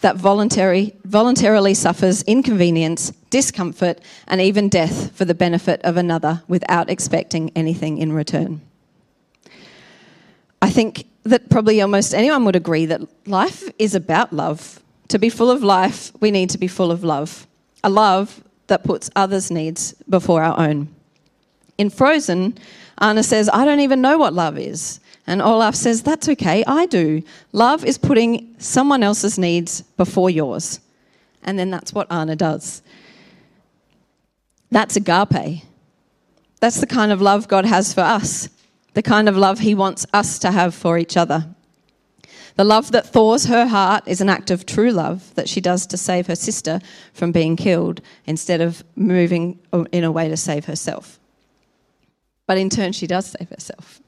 that 0.00 0.16
voluntary, 0.16 0.96
voluntarily 1.04 1.74
suffers 1.74 2.24
inconvenience, 2.24 3.12
discomfort, 3.30 4.00
and 4.26 4.40
even 4.40 4.68
death 4.68 5.16
for 5.16 5.24
the 5.24 5.34
benefit 5.34 5.80
of 5.82 5.96
another 5.96 6.42
without 6.48 6.90
expecting 6.90 7.52
anything 7.54 7.98
in 7.98 8.12
return. 8.12 8.62
I 10.62 10.70
think 10.70 11.06
that 11.24 11.50
probably 11.50 11.80
almost 11.80 12.14
anyone 12.14 12.44
would 12.44 12.54
agree 12.54 12.86
that 12.86 13.02
life 13.26 13.68
is 13.80 13.96
about 13.96 14.32
love. 14.32 14.80
To 15.08 15.18
be 15.18 15.28
full 15.28 15.50
of 15.50 15.62
life, 15.62 16.12
we 16.20 16.30
need 16.30 16.50
to 16.50 16.58
be 16.58 16.68
full 16.68 16.92
of 16.92 17.02
love. 17.02 17.48
A 17.82 17.90
love 17.90 18.42
that 18.68 18.84
puts 18.84 19.10
others' 19.16 19.50
needs 19.50 19.92
before 20.08 20.42
our 20.42 20.58
own. 20.58 20.88
In 21.78 21.90
Frozen, 21.90 22.58
Anna 22.98 23.24
says, 23.24 23.50
I 23.52 23.64
don't 23.64 23.80
even 23.80 24.00
know 24.00 24.16
what 24.16 24.34
love 24.34 24.56
is. 24.56 25.00
And 25.26 25.42
Olaf 25.42 25.74
says, 25.74 26.02
That's 26.02 26.28
okay, 26.28 26.62
I 26.64 26.86
do. 26.86 27.22
Love 27.50 27.84
is 27.84 27.98
putting 27.98 28.54
someone 28.58 29.02
else's 29.02 29.38
needs 29.38 29.82
before 29.96 30.30
yours. 30.30 30.78
And 31.42 31.58
then 31.58 31.70
that's 31.70 31.92
what 31.92 32.10
Anna 32.10 32.36
does. 32.36 32.82
That's 34.70 34.94
agape. 34.94 35.64
That's 36.60 36.80
the 36.80 36.86
kind 36.86 37.10
of 37.10 37.20
love 37.20 37.48
God 37.48 37.64
has 37.64 37.92
for 37.92 38.02
us 38.02 38.48
the 38.94 39.02
kind 39.02 39.28
of 39.28 39.36
love 39.36 39.60
He 39.60 39.74
wants 39.74 40.06
us 40.12 40.38
to 40.40 40.50
have 40.50 40.74
for 40.74 40.98
each 40.98 41.16
other. 41.16 41.46
The 42.56 42.64
love 42.64 42.92
that 42.92 43.06
thaws 43.06 43.46
her 43.46 43.66
heart 43.66 44.04
is 44.06 44.20
an 44.20 44.28
act 44.28 44.50
of 44.50 44.66
true 44.66 44.90
love 44.90 45.34
that 45.36 45.48
she 45.48 45.60
does 45.60 45.86
to 45.86 45.96
save 45.96 46.26
her 46.26 46.36
sister 46.36 46.80
from 47.14 47.32
being 47.32 47.56
killed 47.56 48.02
instead 48.26 48.60
of 48.60 48.84
moving 48.94 49.58
in 49.90 50.04
a 50.04 50.12
way 50.12 50.28
to 50.28 50.36
save 50.36 50.66
herself. 50.66 51.18
But 52.46 52.58
in 52.58 52.68
turn, 52.68 52.92
she 52.92 53.06
does 53.06 53.26
save 53.26 53.48
herself. 53.48 54.00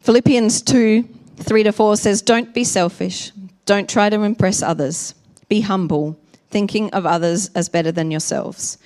Philippians 0.00 0.62
2 0.62 1.08
3 1.36 1.62
to 1.62 1.72
4 1.72 1.96
says, 1.96 2.20
Don't 2.20 2.52
be 2.52 2.64
selfish. 2.64 3.30
Don't 3.64 3.88
try 3.88 4.10
to 4.10 4.22
impress 4.22 4.60
others. 4.60 5.14
Be 5.48 5.60
humble, 5.60 6.18
thinking 6.50 6.90
of 6.90 7.06
others 7.06 7.50
as 7.54 7.68
better 7.68 7.92
than 7.92 8.10
yourselves. 8.10 8.78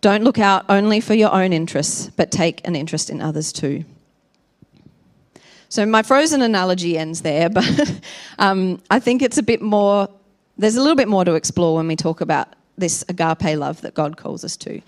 Don't 0.00 0.22
look 0.22 0.38
out 0.38 0.64
only 0.68 1.00
for 1.00 1.14
your 1.14 1.32
own 1.32 1.52
interests, 1.52 2.10
but 2.16 2.30
take 2.30 2.66
an 2.66 2.76
interest 2.76 3.10
in 3.10 3.20
others 3.20 3.52
too. 3.52 3.84
So 5.68 5.84
my 5.84 6.02
frozen 6.02 6.40
analogy 6.40 6.96
ends 6.96 7.22
there, 7.22 7.48
but 7.50 8.00
um, 8.38 8.80
I 8.90 9.00
think 9.00 9.22
it's 9.22 9.38
a 9.38 9.42
bit 9.42 9.60
more, 9.60 10.08
there's 10.56 10.76
a 10.76 10.80
little 10.80 10.96
bit 10.96 11.08
more 11.08 11.24
to 11.24 11.34
explore 11.34 11.76
when 11.76 11.88
we 11.88 11.96
talk 11.96 12.20
about 12.20 12.48
this 12.76 13.04
agape 13.08 13.58
love 13.58 13.80
that 13.82 13.94
God 13.94 14.16
calls 14.16 14.44
us 14.44 14.56
to. 14.58 14.80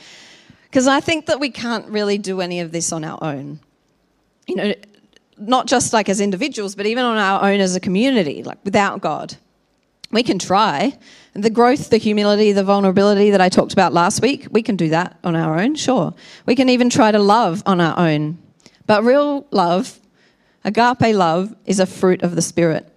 Because 0.65 0.87
I 0.87 1.01
think 1.01 1.27
that 1.27 1.41
we 1.41 1.51
can't 1.51 1.87
really 1.89 2.17
do 2.17 2.41
any 2.41 2.61
of 2.61 2.71
this 2.71 2.93
on 2.93 3.05
our 3.05 3.19
own. 3.23 3.59
You 4.47 4.57
know, 4.57 4.75
not 5.37 5.67
just 5.67 5.93
like 5.93 6.09
as 6.09 6.21
individuals, 6.21 6.77
but 6.77 6.87
even 6.87 7.05
on 7.05 7.17
our 7.17 7.43
own 7.43 7.61
as 7.61 7.75
a 7.75 7.81
community, 7.81 8.43
like 8.45 8.59
without 8.65 9.01
God. 9.01 9.37
We 10.11 10.23
can 10.23 10.39
try. 10.39 10.99
The 11.35 11.51
growth, 11.51 11.91
the 11.91 11.99
humility, 11.99 12.53
the 12.53 12.65
vulnerability 12.65 13.31
that 13.31 13.41
I 13.41 13.49
talked 13.49 13.73
about 13.73 13.93
last 13.93 14.21
week, 14.21 14.49
we 14.51 14.63
can 14.63 14.77
do 14.77 14.89
that 14.89 15.19
on 15.23 15.37
our 15.37 15.61
own, 15.61 15.77
sure. 15.77 16.15
We 16.47 16.57
can 16.57 16.69
even 16.69 16.91
try 16.91 17.13
to 17.13 17.19
love 17.19 17.63
on 17.67 17.81
our 17.81 17.97
own. 17.99 18.39
But 18.87 19.05
real 19.05 19.47
love, 19.53 20.01
agape 20.65 21.15
love, 21.15 21.55
is 21.65 21.79
a 21.79 21.87
fruit 21.87 22.23
of 22.23 22.35
the 22.35 22.43
Spirit. 22.43 22.93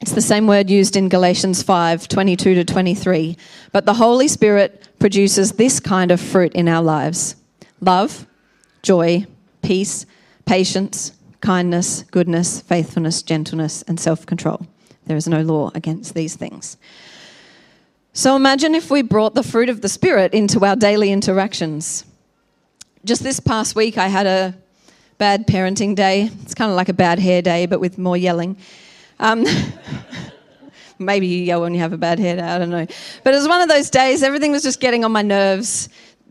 It's 0.00 0.12
the 0.12 0.20
same 0.20 0.46
word 0.46 0.70
used 0.70 0.96
in 0.96 1.08
Galatians 1.08 1.62
5 1.62 2.06
22 2.06 2.54
to 2.54 2.64
23. 2.64 3.36
But 3.72 3.86
the 3.86 3.94
Holy 3.94 4.28
Spirit 4.28 4.88
produces 4.98 5.52
this 5.52 5.80
kind 5.80 6.10
of 6.10 6.20
fruit 6.20 6.52
in 6.52 6.68
our 6.68 6.82
lives 6.82 7.36
love, 7.80 8.26
joy, 8.82 9.26
peace, 9.62 10.06
patience, 10.44 11.12
kindness, 11.40 12.02
goodness, 12.10 12.60
faithfulness, 12.60 13.22
gentleness, 13.22 13.82
and 13.82 13.98
self 13.98 14.26
control. 14.26 14.66
There 15.08 15.16
is 15.16 15.26
no 15.26 15.40
law 15.40 15.70
against 15.74 16.14
these 16.14 16.36
things. 16.36 16.76
So 18.12 18.36
imagine 18.36 18.74
if 18.74 18.90
we 18.90 19.00
brought 19.00 19.34
the 19.34 19.42
fruit 19.42 19.70
of 19.70 19.80
the 19.80 19.88
Spirit 19.88 20.34
into 20.34 20.64
our 20.66 20.76
daily 20.76 21.10
interactions. 21.12 22.04
Just 23.06 23.22
this 23.22 23.40
past 23.40 23.74
week, 23.74 23.96
I 23.96 24.08
had 24.08 24.26
a 24.26 24.54
bad 25.16 25.46
parenting 25.46 25.94
day. 25.94 26.30
It's 26.42 26.54
kind 26.54 26.70
of 26.70 26.76
like 26.76 26.90
a 26.90 26.92
bad 26.92 27.18
hair 27.18 27.40
day, 27.40 27.64
but 27.64 27.80
with 27.80 27.96
more 27.96 28.18
yelling. 28.18 28.58
Um, 29.18 29.46
maybe 30.98 31.26
you 31.26 31.42
yell 31.42 31.62
when 31.62 31.72
you 31.72 31.80
have 31.80 31.94
a 31.94 31.98
bad 31.98 32.18
hair 32.18 32.36
day, 32.36 32.42
I 32.42 32.58
don't 32.58 32.70
know. 32.70 32.86
But 33.24 33.32
it 33.32 33.36
was 33.38 33.48
one 33.48 33.62
of 33.62 33.68
those 33.70 33.88
days, 33.88 34.22
everything 34.22 34.52
was 34.52 34.62
just 34.62 34.78
getting 34.78 35.06
on 35.06 35.12
my 35.12 35.22
nerves. 35.22 35.88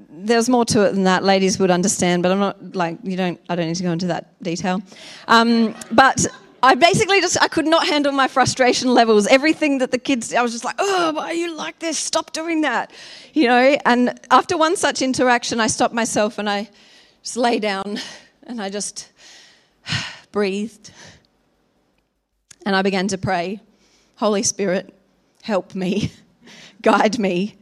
There's 0.10 0.50
more 0.50 0.66
to 0.66 0.86
it 0.86 0.94
than 0.94 1.06
that. 1.06 1.24
Ladies 1.24 1.58
would 1.58 1.72
understand, 1.72 2.22
but 2.22 2.32
I'm 2.32 2.40
not 2.40 2.76
like, 2.76 3.00
you 3.02 3.18
don't, 3.18 3.40
I 3.50 3.56
don't 3.56 3.68
need 3.68 3.76
to 3.78 3.84
go 3.84 3.92
into 3.92 4.08
that 4.08 4.42
detail. 4.44 4.84
Um, 5.28 5.76
but 5.92 6.28
I 6.64 6.76
basically 6.76 7.22
just 7.22 7.42
I 7.42 7.48
could 7.48 7.68
not 7.68 7.88
handle 7.88 8.12
my 8.12 8.28
frustration 8.28 8.94
levels. 8.94 9.28
Everything 9.28 9.78
that 9.80 9.92
the 9.92 9.98
kids 9.98 10.34
I 10.34 10.42
was 10.42 10.52
just 10.52 10.66
like, 10.66 10.76
"Oh, 10.80 11.12
why 11.14 11.28
are 11.28 11.34
you 11.34 11.56
like 11.56 11.80
this? 11.80 11.98
Stop 11.98 12.34
doing 12.34 12.62
that." 12.62 12.92
You 13.34 13.48
know, 13.48 13.78
and 13.86 14.20
after 14.32 14.58
one 14.58 14.76
such 14.76 15.02
interaction, 15.02 15.60
I 15.60 15.68
stopped 15.68 15.94
myself 15.94 16.38
and 16.40 16.50
I 16.50 16.70
just 17.22 17.38
lay 17.38 17.60
down 17.60 18.00
and 18.44 18.62
I 18.62 18.70
just 18.70 19.12
breathed. 20.32 20.92
And 22.66 22.76
I 22.76 22.82
began 22.82 23.08
to 23.10 23.18
pray, 23.18 23.62
"Holy 24.16 24.44
Spirit, 24.44 24.94
help 25.44 25.76
me. 25.76 26.12
Guide 26.82 27.20
me." 27.20 27.56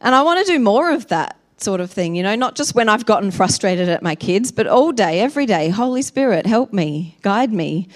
And 0.00 0.14
I 0.14 0.22
want 0.22 0.44
to 0.44 0.52
do 0.52 0.58
more 0.58 0.90
of 0.90 1.08
that 1.08 1.36
sort 1.62 1.80
of 1.80 1.90
thing, 1.90 2.14
you 2.14 2.22
know, 2.22 2.34
not 2.34 2.54
just 2.54 2.74
when 2.74 2.88
I've 2.88 3.06
gotten 3.06 3.30
frustrated 3.30 3.88
at 3.88 4.02
my 4.02 4.14
kids, 4.14 4.52
but 4.52 4.66
all 4.66 4.92
day, 4.92 5.20
every 5.20 5.46
day. 5.46 5.68
Holy 5.68 6.02
Spirit, 6.02 6.46
help 6.46 6.72
me, 6.72 7.16
guide 7.22 7.52
me. 7.52 7.88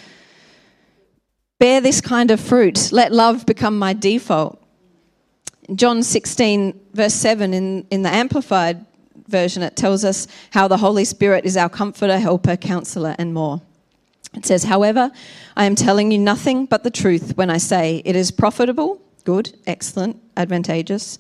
Bear 1.59 1.81
this 1.81 2.00
kind 2.00 2.31
of 2.31 2.40
fruit. 2.40 2.92
Let 2.92 3.12
love 3.12 3.46
become 3.46 3.79
my 3.79 3.92
default. 3.92 4.62
John 5.74 6.02
16, 6.02 6.81
verse 6.92 7.14
7, 7.14 7.52
in, 7.52 7.87
in 7.90 8.02
the 8.02 8.11
Amplified 8.11 8.85
version, 9.26 9.62
it 9.62 9.74
tells 9.74 10.05
us 10.05 10.29
how 10.50 10.68
the 10.68 10.76
Holy 10.76 11.05
Spirit 11.05 11.44
is 11.44 11.57
our 11.57 11.68
comforter, 11.68 12.18
helper, 12.18 12.57
counselor, 12.57 13.16
and 13.18 13.35
more. 13.35 13.61
It 14.35 14.46
says, 14.46 14.64
However, 14.64 15.11
I 15.57 15.64
am 15.64 15.74
telling 15.74 16.12
you 16.12 16.18
nothing 16.18 16.66
but 16.66 16.85
the 16.85 16.90
truth 16.90 17.37
when 17.37 17.50
I 17.50 17.59
say 17.59 18.02
it 18.05 18.14
is 18.14 18.31
profitable, 18.31 19.00
good, 19.24 19.59
excellent, 19.66 20.22
advantageous 20.37 21.18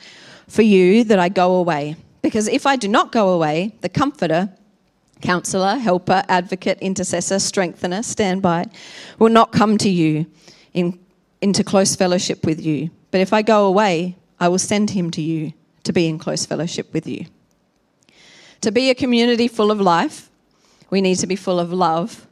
for 0.48 0.62
you 0.62 1.02
that 1.04 1.18
I 1.18 1.28
go 1.28 1.56
away. 1.56 1.96
Because 2.26 2.48
if 2.48 2.66
I 2.66 2.74
do 2.74 2.88
not 2.88 3.12
go 3.12 3.28
away, 3.28 3.76
the 3.82 3.88
Comforter, 3.88 4.48
Counselor, 5.20 5.76
Helper, 5.76 6.24
Advocate, 6.28 6.76
Intercessor, 6.80 7.38
Strengthener, 7.38 8.02
Standby, 8.02 8.66
will 9.20 9.28
not 9.28 9.52
come 9.52 9.78
to 9.78 9.88
you 9.88 10.26
in, 10.74 10.98
into 11.40 11.62
close 11.62 11.94
fellowship 11.94 12.44
with 12.44 12.60
you. 12.60 12.90
But 13.12 13.20
if 13.20 13.32
I 13.32 13.42
go 13.42 13.64
away, 13.66 14.16
I 14.40 14.48
will 14.48 14.58
send 14.58 14.90
him 14.90 15.12
to 15.12 15.22
you 15.22 15.52
to 15.84 15.92
be 15.92 16.08
in 16.08 16.18
close 16.18 16.44
fellowship 16.44 16.92
with 16.92 17.06
you. 17.06 17.26
To 18.62 18.72
be 18.72 18.90
a 18.90 18.94
community 18.96 19.46
full 19.46 19.70
of 19.70 19.80
life, 19.80 20.28
we 20.90 21.00
need 21.00 21.18
to 21.18 21.28
be 21.28 21.36
full 21.36 21.60
of 21.60 21.72
love. 21.72 22.26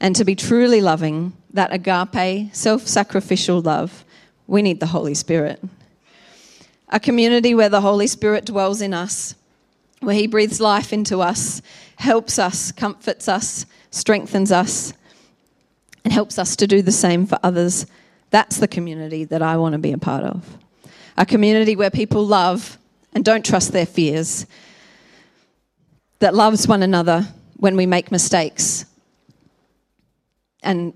And 0.00 0.16
to 0.16 0.24
be 0.24 0.34
truly 0.34 0.80
loving, 0.80 1.34
that 1.52 1.74
agape, 1.74 2.54
self 2.54 2.86
sacrificial 2.86 3.60
love, 3.60 4.02
we 4.46 4.62
need 4.62 4.80
the 4.80 4.86
Holy 4.86 5.12
Spirit. 5.12 5.62
A 6.88 7.00
community 7.00 7.54
where 7.54 7.68
the 7.68 7.80
Holy 7.80 8.06
Spirit 8.06 8.44
dwells 8.44 8.80
in 8.80 8.94
us, 8.94 9.34
where 10.00 10.14
He 10.14 10.26
breathes 10.26 10.60
life 10.60 10.92
into 10.92 11.20
us, 11.20 11.62
helps 11.96 12.38
us, 12.38 12.72
comforts 12.72 13.28
us, 13.28 13.66
strengthens 13.90 14.52
us, 14.52 14.92
and 16.04 16.12
helps 16.12 16.38
us 16.38 16.54
to 16.56 16.66
do 16.66 16.82
the 16.82 16.92
same 16.92 17.26
for 17.26 17.38
others. 17.42 17.86
That's 18.30 18.58
the 18.58 18.68
community 18.68 19.24
that 19.24 19.42
I 19.42 19.56
want 19.56 19.72
to 19.72 19.78
be 19.78 19.92
a 19.92 19.98
part 19.98 20.24
of. 20.24 20.58
A 21.16 21.26
community 21.26 21.74
where 21.74 21.90
people 21.90 22.24
love 22.24 22.78
and 23.14 23.24
don't 23.24 23.44
trust 23.44 23.72
their 23.72 23.86
fears, 23.86 24.46
that 26.18 26.34
loves 26.34 26.68
one 26.68 26.82
another 26.82 27.26
when 27.56 27.76
we 27.76 27.86
make 27.86 28.10
mistakes 28.10 28.86
and, 30.62 30.92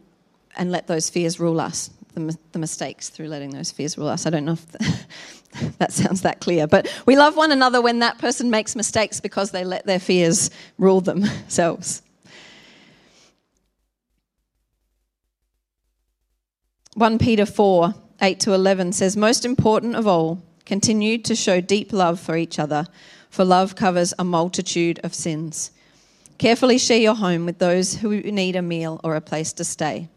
and 0.56 0.70
let 0.70 0.86
those 0.86 1.08
fears 1.10 1.40
rule 1.40 1.60
us, 1.60 1.90
the, 2.14 2.36
the 2.52 2.58
mistakes 2.58 3.08
through 3.08 3.28
letting 3.28 3.50
those 3.50 3.70
fears 3.70 3.96
rule 3.96 4.08
us. 4.08 4.26
I 4.26 4.30
don't 4.30 4.44
know 4.44 4.52
if 4.52 4.66
the, 4.72 5.04
that 5.78 5.92
sounds 5.92 6.22
that 6.22 6.40
clear, 6.40 6.66
but 6.66 6.88
we 7.06 7.16
love 7.16 7.36
one 7.36 7.52
another 7.52 7.80
when 7.80 7.98
that 8.00 8.18
person 8.18 8.50
makes 8.50 8.76
mistakes 8.76 9.20
because 9.20 9.50
they 9.50 9.64
let 9.64 9.86
their 9.86 9.98
fears 9.98 10.50
rule 10.78 11.00
themselves. 11.00 12.02
1 16.94 17.18
Peter 17.18 17.46
4 17.46 17.94
8 18.22 18.40
to 18.40 18.52
11 18.52 18.92
says, 18.92 19.16
Most 19.16 19.44
important 19.44 19.96
of 19.96 20.06
all, 20.06 20.42
continue 20.66 21.16
to 21.18 21.34
show 21.34 21.60
deep 21.60 21.92
love 21.92 22.20
for 22.20 22.36
each 22.36 22.58
other, 22.58 22.86
for 23.30 23.44
love 23.44 23.74
covers 23.74 24.12
a 24.18 24.24
multitude 24.24 25.00
of 25.02 25.14
sins. 25.14 25.70
Carefully 26.36 26.78
share 26.78 26.98
your 26.98 27.14
home 27.14 27.46
with 27.46 27.58
those 27.58 27.94
who 27.96 28.20
need 28.20 28.56
a 28.56 28.62
meal 28.62 29.00
or 29.02 29.16
a 29.16 29.20
place 29.20 29.52
to 29.54 29.64
stay. 29.64 30.08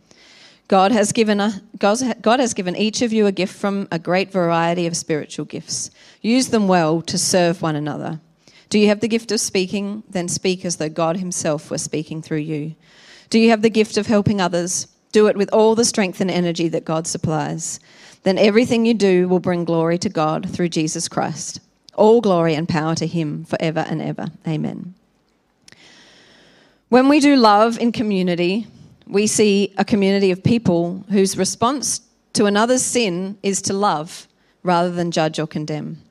God 0.74 0.92
has 0.92 1.12
given 1.12 1.40
a, 1.40 1.62
God 1.78 2.40
has 2.40 2.56
given 2.56 2.76
each 2.76 3.04
of 3.04 3.14
you 3.14 3.28
a 3.28 3.32
gift 3.32 3.56
from 3.56 3.88
a 3.92 4.00
great 4.00 4.32
variety 4.32 4.88
of 4.88 4.98
spiritual 4.98 5.46
gifts. 5.46 5.92
Use 6.24 6.48
them 6.48 6.68
well 6.68 7.04
to 7.04 7.16
serve 7.16 7.62
one 7.62 7.76
another. 7.76 8.20
Do 8.70 8.80
you 8.80 8.88
have 8.88 9.00
the 9.00 9.08
gift 9.08 9.32
of 9.32 9.40
speaking? 9.40 10.02
Then 10.10 10.28
speak 10.28 10.66
as 10.66 10.78
though 10.78 10.90
God 10.90 11.18
Himself 11.18 11.70
were 11.70 11.78
speaking 11.78 12.24
through 12.24 12.40
you. 12.40 12.74
Do 13.30 13.38
you 13.38 13.52
have 13.52 13.62
the 13.62 13.70
gift 13.70 13.98
of 13.98 14.08
helping 14.08 14.42
others? 14.42 14.88
Do 15.12 15.28
it 15.28 15.38
with 15.38 15.54
all 15.54 15.76
the 15.76 15.86
strength 15.86 16.20
and 16.22 16.32
energy 16.32 16.70
that 16.70 16.86
God 16.86 17.06
supplies. 17.06 17.80
Then 18.24 18.40
everything 18.40 18.84
you 18.84 18.96
do 18.96 19.28
will 19.28 19.40
bring 19.40 19.66
glory 19.66 20.00
to 20.00 20.10
God 20.10 20.50
through 20.50 20.70
Jesus 20.70 21.08
Christ. 21.08 21.60
All 21.94 22.20
glory 22.20 22.56
and 22.56 22.68
power 22.68 22.96
to 22.96 23.06
Him 23.06 23.46
forever 23.46 23.86
and 23.88 24.02
ever. 24.02 24.32
Amen. 24.48 24.96
When 26.90 27.10
we 27.10 27.20
do 27.20 27.36
love 27.36 27.78
in 27.78 27.92
community, 27.92 28.66
we 29.08 29.28
see 29.28 29.74
a 29.78 29.86
community 29.86 30.32
of 30.32 30.44
people 30.44 31.04
whose 31.10 31.38
response 31.38 32.02
to 32.34 32.46
another's 32.46 32.84
sin 32.84 33.38
is 33.44 33.62
to 33.64 33.74
love 33.74 34.28
rather 34.64 34.92
than 34.92 35.12
judge 35.12 35.40
or 35.40 35.48
condemn. 35.48 36.02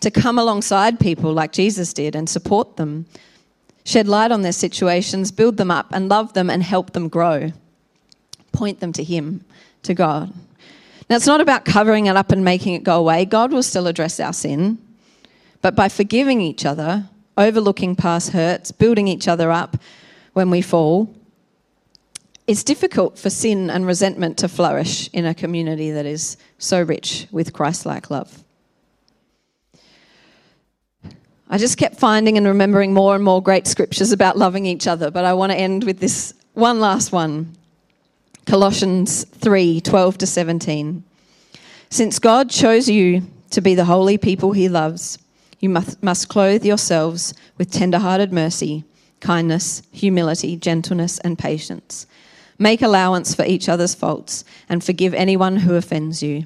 To 0.00 0.10
come 0.10 0.38
alongside 0.38 1.00
people 1.00 1.32
like 1.32 1.52
Jesus 1.52 1.92
did 1.92 2.14
and 2.14 2.28
support 2.28 2.76
them, 2.76 3.06
shed 3.84 4.06
light 4.06 4.30
on 4.30 4.42
their 4.42 4.52
situations, 4.52 5.32
build 5.32 5.56
them 5.56 5.70
up, 5.70 5.86
and 5.92 6.08
love 6.08 6.34
them 6.34 6.50
and 6.50 6.62
help 6.62 6.92
them 6.92 7.08
grow. 7.08 7.52
Point 8.52 8.80
them 8.80 8.92
to 8.92 9.02
Him, 9.02 9.44
to 9.82 9.94
God. 9.94 10.32
Now, 11.08 11.16
it's 11.16 11.26
not 11.26 11.40
about 11.40 11.64
covering 11.64 12.06
it 12.06 12.16
up 12.16 12.32
and 12.32 12.44
making 12.44 12.74
it 12.74 12.84
go 12.84 12.98
away. 12.98 13.24
God 13.24 13.52
will 13.52 13.62
still 13.62 13.86
address 13.86 14.20
our 14.20 14.32
sin. 14.32 14.78
But 15.62 15.74
by 15.74 15.88
forgiving 15.88 16.40
each 16.40 16.66
other, 16.66 17.08
overlooking 17.38 17.96
past 17.96 18.30
hurts, 18.30 18.72
building 18.72 19.08
each 19.08 19.28
other 19.28 19.50
up, 19.50 19.76
when 20.32 20.50
we 20.50 20.60
fall, 20.60 21.14
it's 22.46 22.62
difficult 22.62 23.18
for 23.18 23.28
sin 23.28 23.70
and 23.70 23.86
resentment 23.86 24.38
to 24.38 24.48
flourish 24.48 25.08
in 25.12 25.26
a 25.26 25.34
community 25.34 25.90
that 25.90 26.06
is 26.06 26.36
so 26.58 26.82
rich 26.82 27.26
with 27.32 27.52
Christ 27.52 27.86
like 27.86 28.10
love. 28.10 28.44
I 31.48 31.58
just 31.58 31.78
kept 31.78 31.96
finding 31.96 32.36
and 32.36 32.46
remembering 32.46 32.92
more 32.92 33.14
and 33.14 33.22
more 33.22 33.42
great 33.42 33.66
scriptures 33.66 34.12
about 34.12 34.36
loving 34.36 34.66
each 34.66 34.86
other, 34.86 35.10
but 35.10 35.24
I 35.24 35.32
want 35.34 35.52
to 35.52 35.58
end 35.58 35.84
with 35.84 36.00
this 36.00 36.34
one 36.54 36.80
last 36.80 37.12
one 37.12 37.56
Colossians 38.46 39.24
3 39.24 39.80
12 39.80 40.18
to 40.18 40.26
17. 40.26 41.02
Since 41.90 42.18
God 42.18 42.50
chose 42.50 42.88
you 42.88 43.22
to 43.50 43.60
be 43.60 43.74
the 43.74 43.84
holy 43.84 44.18
people 44.18 44.52
he 44.52 44.68
loves, 44.68 45.18
you 45.60 45.68
must, 45.68 46.02
must 46.02 46.28
clothe 46.28 46.64
yourselves 46.64 47.34
with 47.58 47.72
tender 47.72 47.98
hearted 47.98 48.32
mercy 48.32 48.84
kindness, 49.18 49.82
humility, 49.92 50.56
gentleness, 50.56 51.18
and 51.20 51.38
patience. 51.38 52.06
Make 52.58 52.82
allowance 52.82 53.34
for 53.34 53.44
each 53.44 53.68
other's 53.68 53.94
faults 53.94 54.44
and 54.68 54.82
forgive 54.82 55.14
anyone 55.14 55.56
who 55.56 55.74
offends 55.74 56.22
you. 56.22 56.44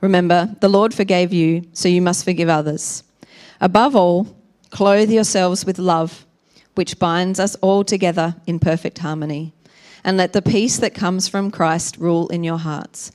Remember, 0.00 0.56
the 0.60 0.68
Lord 0.68 0.92
forgave 0.92 1.32
you, 1.32 1.62
so 1.72 1.88
you 1.88 2.02
must 2.02 2.24
forgive 2.24 2.48
others. 2.48 3.04
Above 3.60 3.94
all, 3.94 4.36
clothe 4.70 5.10
yourselves 5.10 5.64
with 5.64 5.78
love, 5.78 6.26
which 6.74 6.98
binds 6.98 7.38
us 7.38 7.54
all 7.56 7.84
together 7.84 8.34
in 8.46 8.58
perfect 8.58 8.98
harmony. 8.98 9.52
And 10.02 10.16
let 10.16 10.32
the 10.32 10.42
peace 10.42 10.78
that 10.78 10.94
comes 10.94 11.28
from 11.28 11.52
Christ 11.52 11.96
rule 11.96 12.26
in 12.28 12.42
your 12.42 12.58
hearts. 12.58 13.12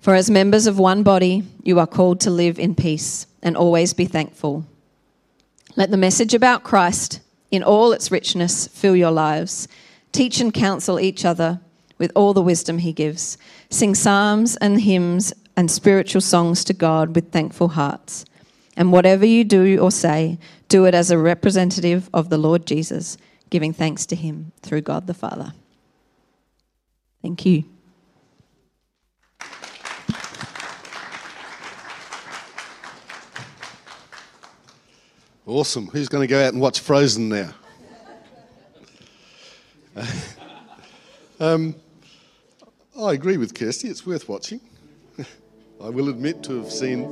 For 0.00 0.14
as 0.14 0.30
members 0.30 0.66
of 0.66 0.78
one 0.78 1.02
body, 1.02 1.44
you 1.62 1.78
are 1.78 1.86
called 1.86 2.20
to 2.20 2.30
live 2.30 2.58
in 2.58 2.74
peace 2.74 3.26
and 3.42 3.56
always 3.56 3.94
be 3.94 4.04
thankful. 4.04 4.66
Let 5.76 5.90
the 5.90 5.96
message 5.96 6.34
about 6.34 6.62
Christ 6.62 7.20
in 7.50 7.62
all 7.62 7.92
its 7.92 8.10
richness, 8.10 8.68
fill 8.68 8.94
your 8.94 9.10
lives. 9.10 9.68
Teach 10.12 10.40
and 10.40 10.52
counsel 10.52 10.98
each 10.98 11.24
other 11.24 11.60
with 11.98 12.12
all 12.14 12.32
the 12.32 12.42
wisdom 12.42 12.78
he 12.78 12.92
gives. 12.92 13.38
Sing 13.70 13.94
psalms 13.94 14.56
and 14.56 14.80
hymns 14.80 15.32
and 15.56 15.70
spiritual 15.70 16.20
songs 16.20 16.64
to 16.64 16.72
God 16.72 17.14
with 17.14 17.32
thankful 17.32 17.68
hearts. 17.68 18.24
And 18.76 18.92
whatever 18.92 19.26
you 19.26 19.44
do 19.44 19.78
or 19.78 19.90
say, 19.90 20.38
do 20.68 20.84
it 20.84 20.94
as 20.94 21.10
a 21.10 21.18
representative 21.18 22.08
of 22.14 22.28
the 22.28 22.38
Lord 22.38 22.66
Jesus, 22.66 23.18
giving 23.50 23.72
thanks 23.72 24.06
to 24.06 24.16
him 24.16 24.52
through 24.62 24.82
God 24.82 25.06
the 25.06 25.14
Father. 25.14 25.52
Thank 27.22 27.44
you. 27.44 27.64
Awesome. 35.44 35.86
Who's 35.86 36.08
going 36.08 36.22
to 36.22 36.30
go 36.30 36.44
out 36.44 36.52
and 36.52 36.60
watch 36.60 36.80
Frozen 36.80 37.30
now? 37.30 37.54
Um, 41.40 41.74
I 43.00 43.12
agree 43.12 43.36
with 43.36 43.54
Kirsty. 43.54 43.88
It's 43.88 44.04
worth 44.04 44.28
watching. 44.28 44.60
I 45.80 45.88
will 45.88 46.08
admit 46.08 46.42
to 46.44 46.56
have 46.62 46.70
seen 46.72 47.04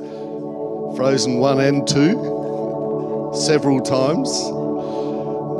Frozen 0.97 1.39
1 1.39 1.61
and 1.61 1.87
2 1.87 3.33
several 3.35 3.81
times. 3.81 4.31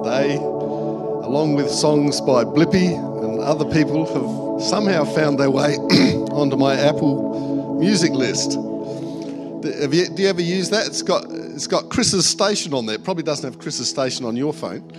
They, 0.07 0.37
along 0.37 1.55
with 1.55 1.71
songs 1.71 2.21
by 2.21 2.45
Blippi 2.45 2.95
and 3.23 3.41
other 3.41 3.65
people, 3.65 4.07
have 4.07 4.63
somehow 4.63 5.05
found 5.05 5.39
their 5.39 5.51
way 5.51 5.75
onto 6.33 6.57
my 6.57 6.75
Apple 6.75 7.79
music 7.79 8.13
list. 8.13 8.53
You, 8.53 10.09
do 10.09 10.23
you 10.23 10.29
ever 10.29 10.43
use 10.43 10.71
that? 10.71 10.87
It's 10.87 11.03
got 11.03 11.27
it's 11.31 11.67
got 11.67 11.89
Chris's 11.89 12.27
station 12.27 12.73
on 12.75 12.87
there. 12.87 12.97
It 12.97 13.05
probably 13.05 13.25
doesn't 13.25 13.45
have 13.45 13.61
Chris's 13.61 13.89
station 13.89 14.25
on 14.25 14.37
your 14.37 14.53
phone. 14.53 14.93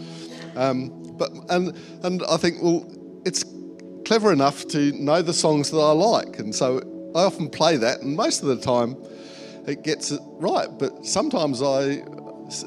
Um, 0.56 1.16
but 1.18 1.32
and 1.50 1.78
and 2.04 2.24
I 2.30 2.38
think 2.38 2.62
well, 2.62 2.86
it's 3.26 3.44
clever 4.08 4.32
enough 4.32 4.66
to 4.70 4.94
know 4.94 5.22
the 5.22 5.34
songs 5.34 5.70
that 5.72 5.78
I 5.78 5.92
like, 5.92 6.40
and 6.40 6.56
so 6.56 6.80
I 7.14 7.24
often 7.26 7.50
play 7.50 7.76
that, 7.76 8.02
and 8.02 8.16
most 8.16 8.42
of 8.42 8.48
the 8.48 8.56
time 8.56 8.96
it 9.68 9.84
gets 9.84 10.12
it 10.12 10.22
right. 10.40 10.70
But 10.80 11.06
sometimes 11.06 11.62
I 11.62 12.04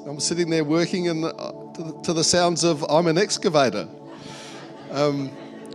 I'm 0.07 0.21
sitting 0.21 0.51
there 0.51 0.65
working 0.65 1.09
and 1.09 1.23
to, 1.23 1.83
the, 1.83 2.01
to 2.05 2.13
the 2.13 2.25
sounds 2.25 2.63
of 2.63 2.85
I'm 2.91 3.07
an 3.07 3.17
excavator. 3.17 3.89
Um, 4.91 5.31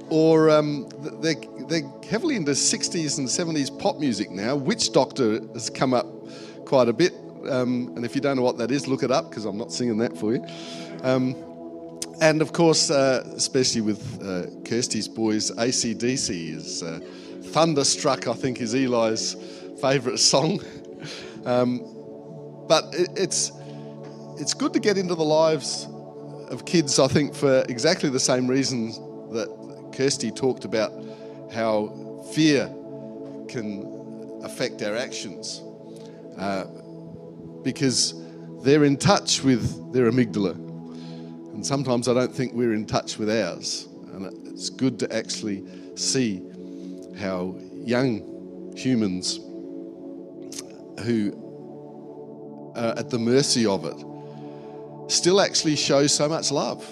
or 0.10 0.52
um, 0.52 0.88
they're, 1.22 1.34
they're 1.68 1.90
heavily 2.08 2.36
into 2.36 2.52
60s 2.52 3.18
and 3.18 3.28
70s 3.28 3.80
pop 3.80 3.98
music 3.98 4.30
now. 4.30 4.56
Witch 4.56 4.94
Doctor 4.94 5.42
has 5.54 5.72
come 5.72 5.96
up 5.96 6.06
quite 6.66 6.90
a 6.90 6.94
bit. 6.94 7.14
Um, 7.50 7.92
and 7.96 8.06
if 8.06 8.14
you 8.14 8.22
don't 8.22 8.38
know 8.38 8.44
what 8.44 8.60
that 8.60 8.70
is, 8.70 8.88
look 8.88 9.02
it 9.02 9.10
up 9.10 9.32
because 9.32 9.46
I'm 9.46 9.58
not 9.58 9.72
singing 9.72 9.98
that 9.98 10.16
for 10.16 10.36
you. 10.36 10.46
Um, 11.02 11.36
and 12.22 12.42
of 12.42 12.54
course, 12.54 12.90
uh, 12.90 13.24
especially 13.36 13.82
with 13.82 14.02
uh, 14.22 14.46
Kirsty's 14.68 15.08
boys, 15.08 15.52
ACDC 15.52 16.56
is 16.56 16.84
uh, 16.84 17.00
Thunderstruck, 17.52 18.28
I 18.28 18.34
think, 18.34 18.62
is 18.62 18.74
Eli's 18.74 19.36
favourite 19.82 20.20
song. 20.20 20.62
Um, 21.46 22.66
but 22.68 22.86
it, 22.96 23.10
it's, 23.16 23.52
it's 24.40 24.56
good 24.56 24.74
to 24.74 24.80
get 24.80 24.98
into 24.98 25.14
the 25.14 25.24
lives 25.24 25.88
of 26.50 26.66
kids, 26.66 26.98
I 26.98 27.08
think, 27.08 27.36
for 27.36 27.64
exactly 27.70 28.10
the 28.10 28.20
same 28.20 28.48
reasons 28.48 28.98
that 29.32 29.92
Kirsty 29.96 30.32
talked 30.32 30.66
about 30.66 30.92
how 31.54 32.24
fear 32.34 32.66
can 33.48 34.42
affect 34.44 34.82
our 34.82 34.96
actions. 34.96 35.62
Uh, 36.36 36.66
because 37.64 38.14
they're 38.64 38.84
in 38.84 38.98
touch 38.98 39.44
with 39.44 39.94
their 39.94 40.12
amygdala. 40.12 40.65
And 41.56 41.66
sometimes 41.66 42.10
I 42.10 42.14
don't 42.14 42.34
think 42.34 42.52
we're 42.52 42.74
in 42.74 42.86
touch 42.86 43.18
with 43.18 43.30
ours. 43.30 43.88
And 44.14 44.48
it's 44.50 44.70
good 44.70 45.00
to 45.00 45.16
actually 45.16 45.64
see 45.96 46.44
how 47.18 47.56
young 47.78 48.74
humans 48.76 49.38
who 51.06 51.32
are 52.76 52.94
at 52.98 53.10
the 53.10 53.18
mercy 53.18 53.66
of 53.66 53.86
it 53.86 55.10
still 55.10 55.40
actually 55.40 55.78
show 55.78 56.08
so 56.08 56.28
much 56.28 56.52
love. 56.52 56.84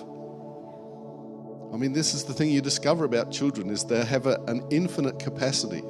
I 1.73 1.77
mean, 1.77 1.91
this 1.91 2.13
is 2.13 2.23
the 2.23 2.33
thing 2.33 2.49
you 2.49 2.61
discover 2.61 3.03
about 3.03 3.33
children 3.33 3.69
is 3.69 3.83
they 3.83 4.05
have 4.05 4.27
a, 4.27 4.39
an 4.47 4.65
infinite 4.71 5.19
capacity 5.19 5.81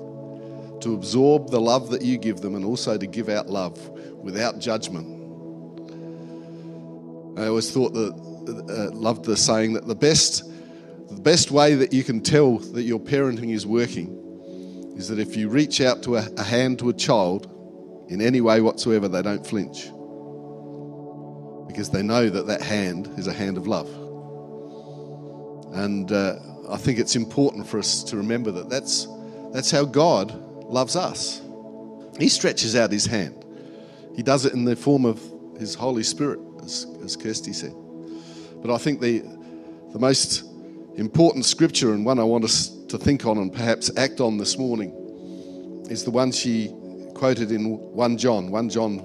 to 0.81 0.95
absorb 0.95 1.51
the 1.51 1.61
love 1.61 1.91
that 1.91 2.01
you 2.01 2.17
give 2.17 2.41
them 2.41 2.55
and 2.55 2.65
also 2.65 2.97
to 2.97 3.05
give 3.05 3.29
out 3.29 3.49
love 3.49 3.77
without 4.17 4.57
judgment. 4.57 5.21
I 7.37 7.45
always 7.47 7.71
thought 7.71 7.93
that 7.93 8.32
uh, 8.49 8.91
loved 8.91 9.25
the 9.25 9.37
saying 9.37 9.73
that 9.73 9.87
the 9.87 9.95
best 9.95 10.49
the 11.09 11.21
best 11.21 11.51
way 11.51 11.75
that 11.75 11.93
you 11.93 12.03
can 12.03 12.21
tell 12.21 12.57
that 12.57 12.83
your 12.83 12.99
parenting 12.99 13.53
is 13.53 13.67
working 13.67 14.19
is 14.97 15.07
that 15.07 15.19
if 15.19 15.35
you 15.35 15.49
reach 15.49 15.81
out 15.81 16.01
to 16.03 16.17
a, 16.17 16.27
a 16.37 16.43
hand 16.43 16.79
to 16.79 16.89
a 16.89 16.93
child 16.93 17.49
in 18.09 18.21
any 18.21 18.41
way 18.41 18.61
whatsoever, 18.61 19.07
they 19.07 19.21
don't 19.21 19.45
flinch 19.45 19.89
because 21.67 21.89
they 21.89 22.03
know 22.03 22.29
that 22.29 22.45
that 22.47 22.61
hand 22.61 23.11
is 23.17 23.27
a 23.27 23.33
hand 23.33 23.57
of 23.57 23.67
love. 23.67 23.87
And 25.73 26.11
uh, 26.11 26.35
I 26.69 26.77
think 26.77 26.99
it's 26.99 27.15
important 27.15 27.67
for 27.67 27.79
us 27.79 28.03
to 28.05 28.17
remember 28.17 28.51
that 28.51 28.69
that's, 28.69 29.07
that's 29.51 29.71
how 29.71 29.85
God 29.85 30.31
loves 30.65 30.95
us. 30.95 31.41
He 32.19 32.29
stretches 32.29 32.75
out 32.75 32.91
his 32.91 33.05
hand, 33.05 33.45
he 34.15 34.21
does 34.21 34.45
it 34.45 34.53
in 34.53 34.65
the 34.65 34.75
form 34.75 35.05
of 35.05 35.21
his 35.59 35.73
Holy 35.73 36.03
Spirit, 36.03 36.39
as, 36.63 36.85
as 37.03 37.15
Kirsty 37.15 37.53
said. 37.53 37.73
But 38.63 38.73
I 38.73 38.77
think 38.77 39.01
the, 39.01 39.19
the 39.91 39.99
most 39.99 40.45
important 40.95 41.43
scripture 41.45 41.93
and 41.93 42.05
one 42.05 42.17
I 42.17 42.23
want 42.23 42.45
us 42.45 42.69
to 42.87 42.97
think 42.97 43.25
on 43.25 43.37
and 43.37 43.51
perhaps 43.51 43.91
act 43.97 44.21
on 44.21 44.37
this 44.37 44.57
morning 44.57 45.85
is 45.89 46.05
the 46.05 46.11
one 46.11 46.31
she 46.31 46.73
quoted 47.13 47.51
in 47.51 47.77
1 47.77 48.17
John, 48.17 48.49
1 48.51 48.69
John 48.69 48.99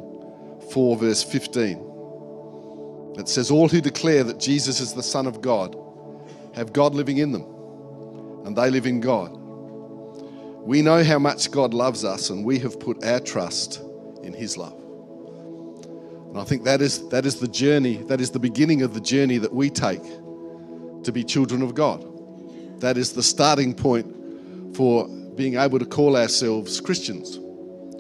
4, 0.73 0.97
verse 0.97 1.25
15. 1.25 3.17
It 3.19 3.29
says, 3.29 3.51
All 3.51 3.69
who 3.69 3.81
declare 3.81 4.23
that 4.23 4.39
Jesus 4.39 4.79
is 4.79 4.95
the 4.95 5.03
Son 5.03 5.27
of 5.27 5.43
God 5.43 5.77
have 6.55 6.73
God 6.73 6.95
living 6.95 7.19
in 7.19 7.33
them, 7.33 7.45
and 8.45 8.57
they 8.57 8.71
live 8.71 8.87
in 8.87 9.01
God. 9.01 9.37
We 10.63 10.83
know 10.83 11.03
how 11.03 11.19
much 11.19 11.51
God 11.51 11.75
loves 11.75 12.05
us, 12.05 12.31
and 12.31 12.45
we 12.45 12.61
have 12.61 12.79
put 12.79 13.05
our 13.05 13.19
trust 13.19 13.81
in 14.23 14.33
His 14.33 14.57
love. 14.57 14.81
And 16.31 16.39
I 16.39 16.45
think 16.45 16.65
that 16.65 16.81
is, 16.81 17.09
that 17.09 17.25
is 17.27 17.41
the 17.41 17.49
journey, 17.49 17.97
that 18.05 18.21
is 18.21 18.31
the 18.31 18.39
beginning 18.39 18.83
of 18.83 18.95
the 18.95 19.01
journey 19.01 19.39
that 19.39 19.53
we 19.53 19.71
take 19.71 20.03
to 21.05 21.13
be 21.13 21.25
children 21.25 21.63
of 21.63 21.75
God. 21.75 22.05
That 22.81 22.97
is 22.97 23.13
the 23.13 23.23
starting 23.23 23.75
point 23.75 24.77
for 24.77 25.09
being 25.09 25.57
able 25.57 25.79
to 25.79 25.87
call 25.87 26.17
ourselves 26.17 26.81
Christians. 26.81 27.39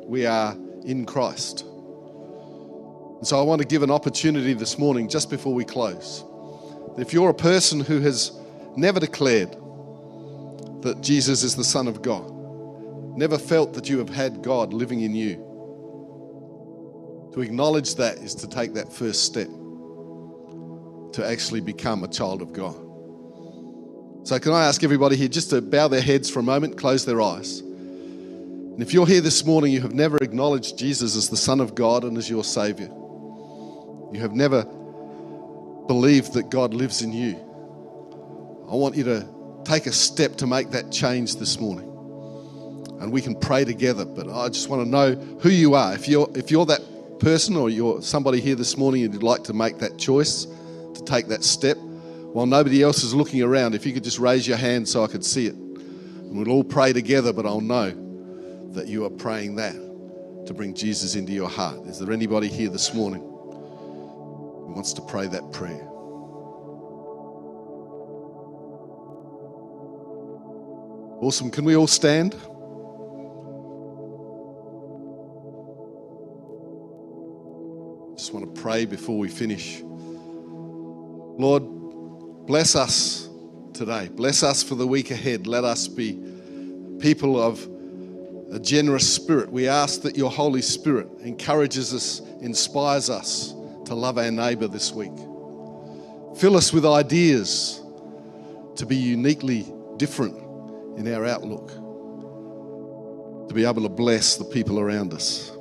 We 0.04 0.26
are 0.26 0.54
in 0.84 1.04
Christ. 1.06 1.62
And 1.62 3.26
so 3.26 3.38
I 3.38 3.42
want 3.42 3.60
to 3.62 3.66
give 3.66 3.82
an 3.82 3.90
opportunity 3.90 4.54
this 4.54 4.78
morning, 4.78 5.08
just 5.08 5.30
before 5.30 5.54
we 5.54 5.64
close. 5.64 6.24
If 6.96 7.12
you're 7.12 7.30
a 7.30 7.34
person 7.34 7.80
who 7.80 8.00
has 8.00 8.32
never 8.76 9.00
declared 9.00 9.56
that 10.82 11.00
Jesus 11.00 11.42
is 11.42 11.56
the 11.56 11.64
Son 11.64 11.88
of 11.88 12.02
God, 12.02 12.30
never 13.16 13.38
felt 13.38 13.74
that 13.74 13.88
you 13.88 13.98
have 13.98 14.08
had 14.08 14.42
God 14.42 14.72
living 14.72 15.00
in 15.00 15.14
you, 15.14 15.44
to 17.38 17.44
acknowledge 17.44 17.94
that 17.94 18.18
is 18.18 18.34
to 18.34 18.48
take 18.48 18.74
that 18.74 18.92
first 18.92 19.24
step 19.24 19.46
to 21.12 21.24
actually 21.24 21.60
become 21.60 22.02
a 22.02 22.08
child 22.08 22.42
of 22.42 22.52
God. 22.52 22.74
So, 24.26 24.38
can 24.40 24.52
I 24.52 24.66
ask 24.66 24.82
everybody 24.82 25.14
here 25.14 25.28
just 25.28 25.50
to 25.50 25.62
bow 25.62 25.86
their 25.86 26.00
heads 26.00 26.28
for 26.28 26.40
a 26.40 26.42
moment, 26.42 26.76
close 26.76 27.04
their 27.04 27.20
eyes? 27.20 27.60
And 27.60 28.82
if 28.82 28.92
you're 28.92 29.06
here 29.06 29.20
this 29.20 29.44
morning, 29.44 29.72
you 29.72 29.80
have 29.82 29.94
never 29.94 30.16
acknowledged 30.18 30.78
Jesus 30.78 31.16
as 31.16 31.28
the 31.28 31.36
Son 31.36 31.60
of 31.60 31.76
God 31.76 32.02
and 32.02 32.18
as 32.18 32.28
your 32.28 32.42
Savior. 32.42 32.88
You 32.88 34.18
have 34.18 34.32
never 34.32 34.64
believed 35.86 36.32
that 36.32 36.50
God 36.50 36.74
lives 36.74 37.02
in 37.02 37.12
you. 37.12 37.36
I 38.68 38.74
want 38.74 38.96
you 38.96 39.04
to 39.04 39.26
take 39.64 39.86
a 39.86 39.92
step 39.92 40.36
to 40.36 40.46
make 40.48 40.72
that 40.72 40.90
change 40.90 41.36
this 41.36 41.60
morning. 41.60 41.86
And 43.00 43.12
we 43.12 43.22
can 43.22 43.36
pray 43.36 43.64
together, 43.64 44.04
but 44.04 44.28
I 44.28 44.48
just 44.48 44.68
want 44.68 44.82
to 44.82 44.88
know 44.88 45.14
who 45.40 45.50
you 45.50 45.74
are. 45.74 45.94
If 45.94 46.08
you're, 46.08 46.28
if 46.34 46.50
you're 46.50 46.66
that 46.66 46.82
person 47.18 47.56
or 47.56 47.70
you're 47.70 48.02
somebody 48.02 48.40
here 48.40 48.54
this 48.54 48.76
morning 48.76 49.04
and 49.04 49.12
you'd 49.12 49.22
like 49.22 49.44
to 49.44 49.52
make 49.52 49.78
that 49.78 49.98
choice, 49.98 50.46
to 50.94 51.02
take 51.04 51.28
that 51.28 51.44
step, 51.44 51.76
while 51.76 52.46
nobody 52.46 52.82
else 52.82 53.02
is 53.02 53.14
looking 53.14 53.42
around, 53.42 53.74
if 53.74 53.86
you 53.86 53.92
could 53.92 54.04
just 54.04 54.18
raise 54.18 54.46
your 54.46 54.56
hand 54.56 54.88
so 54.88 55.02
I 55.02 55.06
could 55.06 55.24
see 55.24 55.46
it. 55.46 55.54
And 55.54 56.36
we'll 56.36 56.50
all 56.50 56.64
pray 56.64 56.92
together, 56.92 57.32
but 57.32 57.46
I'll 57.46 57.60
know 57.60 57.90
that 58.72 58.86
you 58.86 59.04
are 59.04 59.10
praying 59.10 59.56
that 59.56 59.74
to 60.46 60.54
bring 60.54 60.74
Jesus 60.74 61.14
into 61.14 61.32
your 61.32 61.48
heart. 61.48 61.86
Is 61.86 61.98
there 61.98 62.12
anybody 62.12 62.48
here 62.48 62.68
this 62.68 62.94
morning? 62.94 63.20
Who 63.20 64.72
wants 64.74 64.92
to 64.94 65.02
pray 65.02 65.26
that 65.26 65.52
prayer. 65.52 65.84
Awesome. 71.20 71.50
Can 71.50 71.64
we 71.64 71.76
all 71.76 71.86
stand? 71.86 72.36
Pray 78.60 78.84
before 78.84 79.16
we 79.18 79.28
finish. 79.28 79.80
Lord, 81.38 81.62
bless 82.46 82.74
us 82.74 83.28
today. 83.72 84.08
Bless 84.08 84.42
us 84.42 84.62
for 84.62 84.74
the 84.74 84.86
week 84.86 85.12
ahead. 85.12 85.46
Let 85.46 85.64
us 85.64 85.86
be 85.86 86.18
people 86.98 87.40
of 87.40 87.64
a 88.50 88.58
generous 88.58 89.08
spirit. 89.12 89.50
We 89.50 89.68
ask 89.68 90.02
that 90.02 90.16
your 90.16 90.30
Holy 90.30 90.62
Spirit 90.62 91.08
encourages 91.20 91.94
us, 91.94 92.20
inspires 92.40 93.08
us 93.10 93.54
to 93.84 93.94
love 93.94 94.18
our 94.18 94.30
neighbour 94.30 94.66
this 94.66 94.92
week. 94.92 95.16
Fill 96.36 96.56
us 96.56 96.72
with 96.72 96.84
ideas 96.84 97.80
to 98.76 98.86
be 98.86 98.96
uniquely 98.96 99.72
different 99.96 100.36
in 100.98 101.12
our 101.14 101.24
outlook, 101.26 101.68
to 103.48 103.54
be 103.54 103.64
able 103.64 103.82
to 103.82 103.88
bless 103.88 104.36
the 104.36 104.44
people 104.44 104.80
around 104.80 105.14
us, 105.14 105.52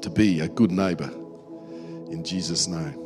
to 0.00 0.10
be 0.10 0.40
a 0.40 0.48
good 0.48 0.70
neighbour. 0.70 1.10
In 2.12 2.22
Jesus' 2.22 2.68
name. 2.68 3.01